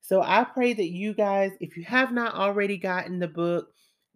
So 0.00 0.22
I 0.22 0.42
pray 0.42 0.72
that 0.72 0.90
you 0.90 1.14
guys, 1.14 1.52
if 1.60 1.76
you 1.76 1.84
have 1.84 2.10
not 2.10 2.34
already 2.34 2.76
gotten 2.76 3.20
the 3.20 3.28
book, 3.28 3.68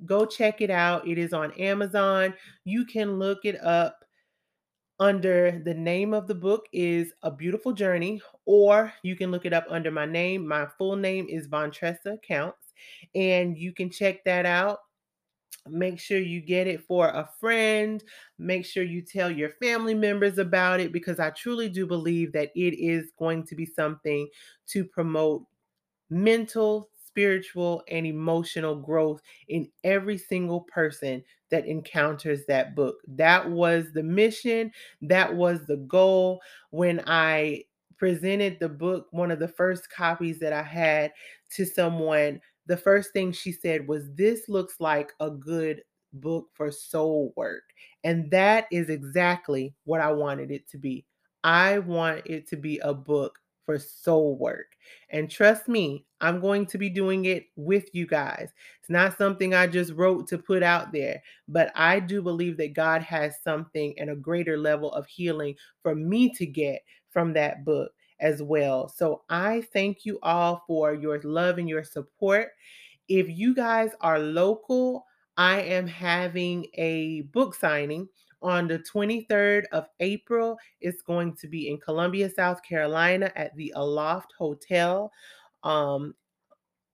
go 0.04 0.26
check 0.26 0.60
it 0.60 0.70
out. 0.70 1.06
It 1.06 1.18
is 1.18 1.32
on 1.32 1.52
Amazon. 1.52 2.34
You 2.64 2.84
can 2.84 3.20
look 3.20 3.44
it 3.44 3.62
up 3.62 4.01
under 5.02 5.60
the 5.64 5.74
name 5.74 6.14
of 6.14 6.28
the 6.28 6.34
book 6.34 6.66
is 6.72 7.12
A 7.24 7.30
Beautiful 7.30 7.72
Journey, 7.72 8.22
or 8.46 8.92
you 9.02 9.16
can 9.16 9.32
look 9.32 9.44
it 9.44 9.52
up 9.52 9.66
under 9.68 9.90
my 9.90 10.06
name. 10.06 10.46
My 10.46 10.68
full 10.78 10.94
name 10.94 11.26
is 11.28 11.48
Vontressa 11.48 12.22
Counts 12.22 12.72
and 13.12 13.58
you 13.58 13.72
can 13.72 13.90
check 13.90 14.22
that 14.24 14.46
out. 14.46 14.78
Make 15.66 15.98
sure 15.98 16.18
you 16.18 16.40
get 16.40 16.68
it 16.68 16.84
for 16.84 17.08
a 17.08 17.28
friend. 17.40 18.02
Make 18.38 18.64
sure 18.64 18.84
you 18.84 19.02
tell 19.02 19.28
your 19.28 19.50
family 19.60 19.94
members 19.94 20.38
about 20.38 20.78
it 20.78 20.92
because 20.92 21.18
I 21.18 21.30
truly 21.30 21.68
do 21.68 21.84
believe 21.84 22.32
that 22.34 22.52
it 22.54 22.78
is 22.78 23.10
going 23.18 23.44
to 23.46 23.56
be 23.56 23.66
something 23.66 24.28
to 24.68 24.84
promote 24.84 25.42
mental, 26.10 26.90
spiritual, 27.12 27.82
and 27.88 28.06
emotional 28.06 28.74
growth 28.76 29.20
in 29.48 29.68
every 29.84 30.16
single 30.16 30.62
person 30.62 31.22
that 31.50 31.66
encounters 31.66 32.46
that 32.46 32.74
book. 32.74 32.96
That 33.06 33.50
was 33.50 33.92
the 33.92 34.02
mission, 34.02 34.72
that 35.02 35.34
was 35.34 35.66
the 35.66 35.76
goal 35.76 36.40
when 36.70 37.02
I 37.06 37.64
presented 37.98 38.58
the 38.58 38.68
book, 38.68 39.06
one 39.10 39.30
of 39.30 39.38
the 39.38 39.48
first 39.48 39.90
copies 39.90 40.38
that 40.40 40.52
I 40.52 40.62
had 40.62 41.12
to 41.54 41.64
someone. 41.64 42.40
The 42.66 42.76
first 42.76 43.12
thing 43.12 43.32
she 43.32 43.52
said 43.52 43.86
was, 43.86 44.10
This 44.14 44.48
looks 44.48 44.76
like 44.80 45.12
a 45.20 45.30
good 45.30 45.82
book 46.14 46.46
for 46.54 46.70
soul 46.70 47.32
work. 47.36 47.64
And 48.04 48.30
that 48.30 48.66
is 48.72 48.88
exactly 48.88 49.74
what 49.84 50.00
I 50.00 50.12
wanted 50.12 50.50
it 50.50 50.68
to 50.70 50.78
be. 50.78 51.04
I 51.44 51.78
want 51.80 52.22
it 52.26 52.48
to 52.48 52.56
be 52.56 52.78
a 52.78 52.94
book 52.94 53.38
for 53.64 53.78
soul 53.78 54.36
work. 54.36 54.66
And 55.10 55.30
trust 55.30 55.68
me, 55.68 56.04
I'm 56.20 56.40
going 56.40 56.66
to 56.66 56.78
be 56.78 56.88
doing 56.88 57.24
it 57.26 57.46
with 57.56 57.94
you 57.94 58.06
guys. 58.06 58.50
It's 58.80 58.90
not 58.90 59.18
something 59.18 59.54
I 59.54 59.66
just 59.66 59.92
wrote 59.92 60.28
to 60.28 60.38
put 60.38 60.62
out 60.62 60.92
there, 60.92 61.22
but 61.48 61.72
I 61.74 62.00
do 62.00 62.22
believe 62.22 62.56
that 62.58 62.74
God 62.74 63.02
has 63.02 63.42
something 63.42 63.94
and 63.98 64.10
a 64.10 64.16
greater 64.16 64.56
level 64.56 64.92
of 64.92 65.06
healing 65.06 65.54
for 65.82 65.94
me 65.94 66.30
to 66.34 66.46
get 66.46 66.82
from 67.10 67.32
that 67.34 67.64
book 67.64 67.92
as 68.20 68.42
well. 68.42 68.88
So 68.88 69.22
I 69.28 69.62
thank 69.72 70.04
you 70.04 70.18
all 70.22 70.62
for 70.66 70.94
your 70.94 71.20
love 71.22 71.58
and 71.58 71.68
your 71.68 71.84
support. 71.84 72.50
If 73.08 73.28
you 73.28 73.54
guys 73.54 73.90
are 74.00 74.18
local, 74.18 75.04
I 75.36 75.60
am 75.62 75.86
having 75.86 76.66
a 76.74 77.22
book 77.32 77.54
signing 77.54 78.08
on 78.42 78.68
the 78.68 78.78
23rd 78.78 79.64
of 79.72 79.86
April. 80.00 80.58
It's 80.80 81.02
going 81.02 81.36
to 81.36 81.48
be 81.48 81.68
in 81.68 81.78
Columbia, 81.78 82.30
South 82.30 82.62
Carolina 82.62 83.32
at 83.36 83.54
the 83.56 83.72
Aloft 83.76 84.32
Hotel. 84.38 85.10
Um, 85.62 86.14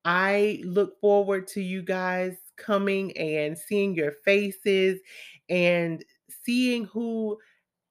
I 0.04 0.60
look 0.64 1.00
forward 1.00 1.46
to 1.48 1.60
you 1.60 1.82
guys 1.82 2.36
coming 2.56 3.16
and 3.16 3.56
seeing 3.56 3.94
your 3.94 4.12
faces 4.24 5.00
and 5.48 6.04
seeing 6.44 6.84
who 6.86 7.38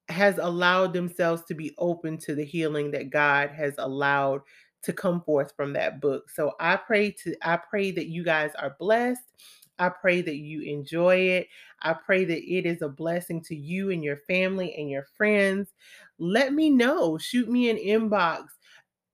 has 0.08 0.38
allowed 0.38 0.92
themselves 0.92 1.44
to 1.44 1.54
be 1.54 1.74
open 1.78 2.18
to 2.18 2.34
the 2.34 2.44
healing 2.44 2.90
that 2.92 3.10
God 3.10 3.50
has 3.50 3.74
allowed 3.78 4.40
to 4.82 4.92
come 4.92 5.20
forth 5.22 5.52
from 5.56 5.72
that 5.74 6.00
book. 6.00 6.30
So 6.30 6.52
I 6.60 6.76
pray 6.76 7.10
to 7.24 7.34
I 7.42 7.56
pray 7.56 7.90
that 7.92 8.06
you 8.06 8.24
guys 8.24 8.52
are 8.58 8.76
blessed. 8.78 9.22
I 9.78 9.90
pray 9.90 10.22
that 10.22 10.36
you 10.36 10.62
enjoy 10.62 11.16
it. 11.16 11.48
I 11.82 11.94
pray 11.94 12.24
that 12.24 12.44
it 12.44 12.66
is 12.66 12.82
a 12.82 12.88
blessing 12.88 13.42
to 13.44 13.54
you 13.56 13.90
and 13.90 14.02
your 14.02 14.18
family 14.28 14.74
and 14.76 14.90
your 14.90 15.06
friends. 15.16 15.72
Let 16.18 16.52
me 16.52 16.70
know. 16.70 17.18
Shoot 17.18 17.48
me 17.48 17.70
an 17.70 17.76
inbox 17.76 18.44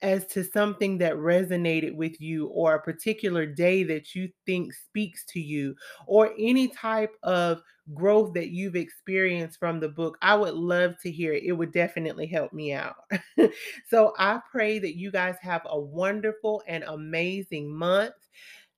as 0.02 0.26
to 0.26 0.44
something 0.44 0.98
that 0.98 1.14
resonated 1.14 1.94
with 1.94 2.20
you 2.20 2.48
or 2.48 2.74
a 2.74 2.82
particular 2.82 3.46
day 3.46 3.82
that 3.84 4.14
you 4.14 4.28
think 4.44 4.72
speaks 4.74 5.24
to 5.24 5.40
you 5.40 5.74
or 6.06 6.34
any 6.38 6.68
type 6.68 7.14
of 7.22 7.62
growth 7.94 8.34
that 8.34 8.50
you've 8.50 8.76
experienced 8.76 9.58
from 9.58 9.80
the 9.80 9.88
book, 9.88 10.18
I 10.20 10.34
would 10.34 10.54
love 10.54 10.94
to 11.02 11.10
hear 11.10 11.32
it. 11.32 11.44
It 11.44 11.52
would 11.52 11.72
definitely 11.72 12.26
help 12.26 12.52
me 12.52 12.72
out. 12.74 12.96
so 13.88 14.12
I 14.18 14.40
pray 14.50 14.78
that 14.78 14.96
you 14.96 15.10
guys 15.10 15.36
have 15.40 15.62
a 15.66 15.80
wonderful 15.80 16.62
and 16.66 16.84
amazing 16.84 17.74
month. 17.74 18.14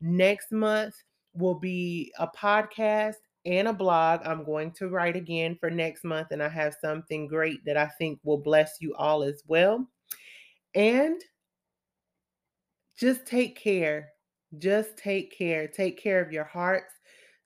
Next 0.00 0.52
month 0.52 0.94
will 1.34 1.58
be 1.58 2.12
a 2.18 2.28
podcast 2.28 3.14
and 3.46 3.68
a 3.68 3.72
blog. 3.72 4.20
I'm 4.24 4.44
going 4.44 4.72
to 4.72 4.88
write 4.88 5.16
again 5.16 5.56
for 5.58 5.70
next 5.70 6.04
month, 6.04 6.28
and 6.32 6.42
I 6.42 6.48
have 6.48 6.76
something 6.80 7.26
great 7.26 7.64
that 7.64 7.76
I 7.76 7.86
think 7.98 8.18
will 8.24 8.38
bless 8.38 8.76
you 8.80 8.94
all 8.96 9.22
as 9.22 9.42
well. 9.46 9.88
And 10.74 11.22
just 12.98 13.26
take 13.26 13.56
care. 13.56 14.10
Just 14.58 14.96
take 14.96 15.36
care. 15.36 15.68
Take 15.68 15.98
care 15.98 16.20
of 16.20 16.32
your 16.32 16.44
hearts, 16.44 16.92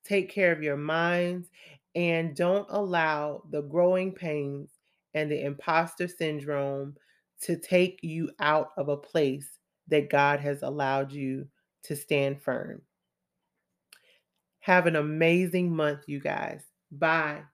take 0.05 0.31
care 0.31 0.53
of 0.53 0.63
your 0.63 0.77
minds, 0.77 1.49
and 1.95 2.35
don't 2.35 2.67
allow 2.71 3.43
the 3.51 3.63
growing 3.63 4.13
pains 4.13 4.71
and 5.15 5.31
the 5.31 5.45
imposter 5.45 6.09
syndrome 6.09 6.95
to 7.43 7.57
take 7.57 8.01
you 8.03 8.31
out 8.39 8.69
of 8.77 8.89
a 8.89 8.97
place 8.97 9.59
that 9.89 10.11
God 10.11 10.41
has 10.41 10.63
allowed 10.63 11.11
you 11.13 11.47
to 11.85 11.97
stand 11.97 12.43
firm. 12.43 12.81
Have 14.61 14.87
an 14.87 14.97
amazing 14.97 15.75
month, 15.75 16.05
you 16.09 16.21
guys. 16.21 16.63
Bye. 16.91 17.50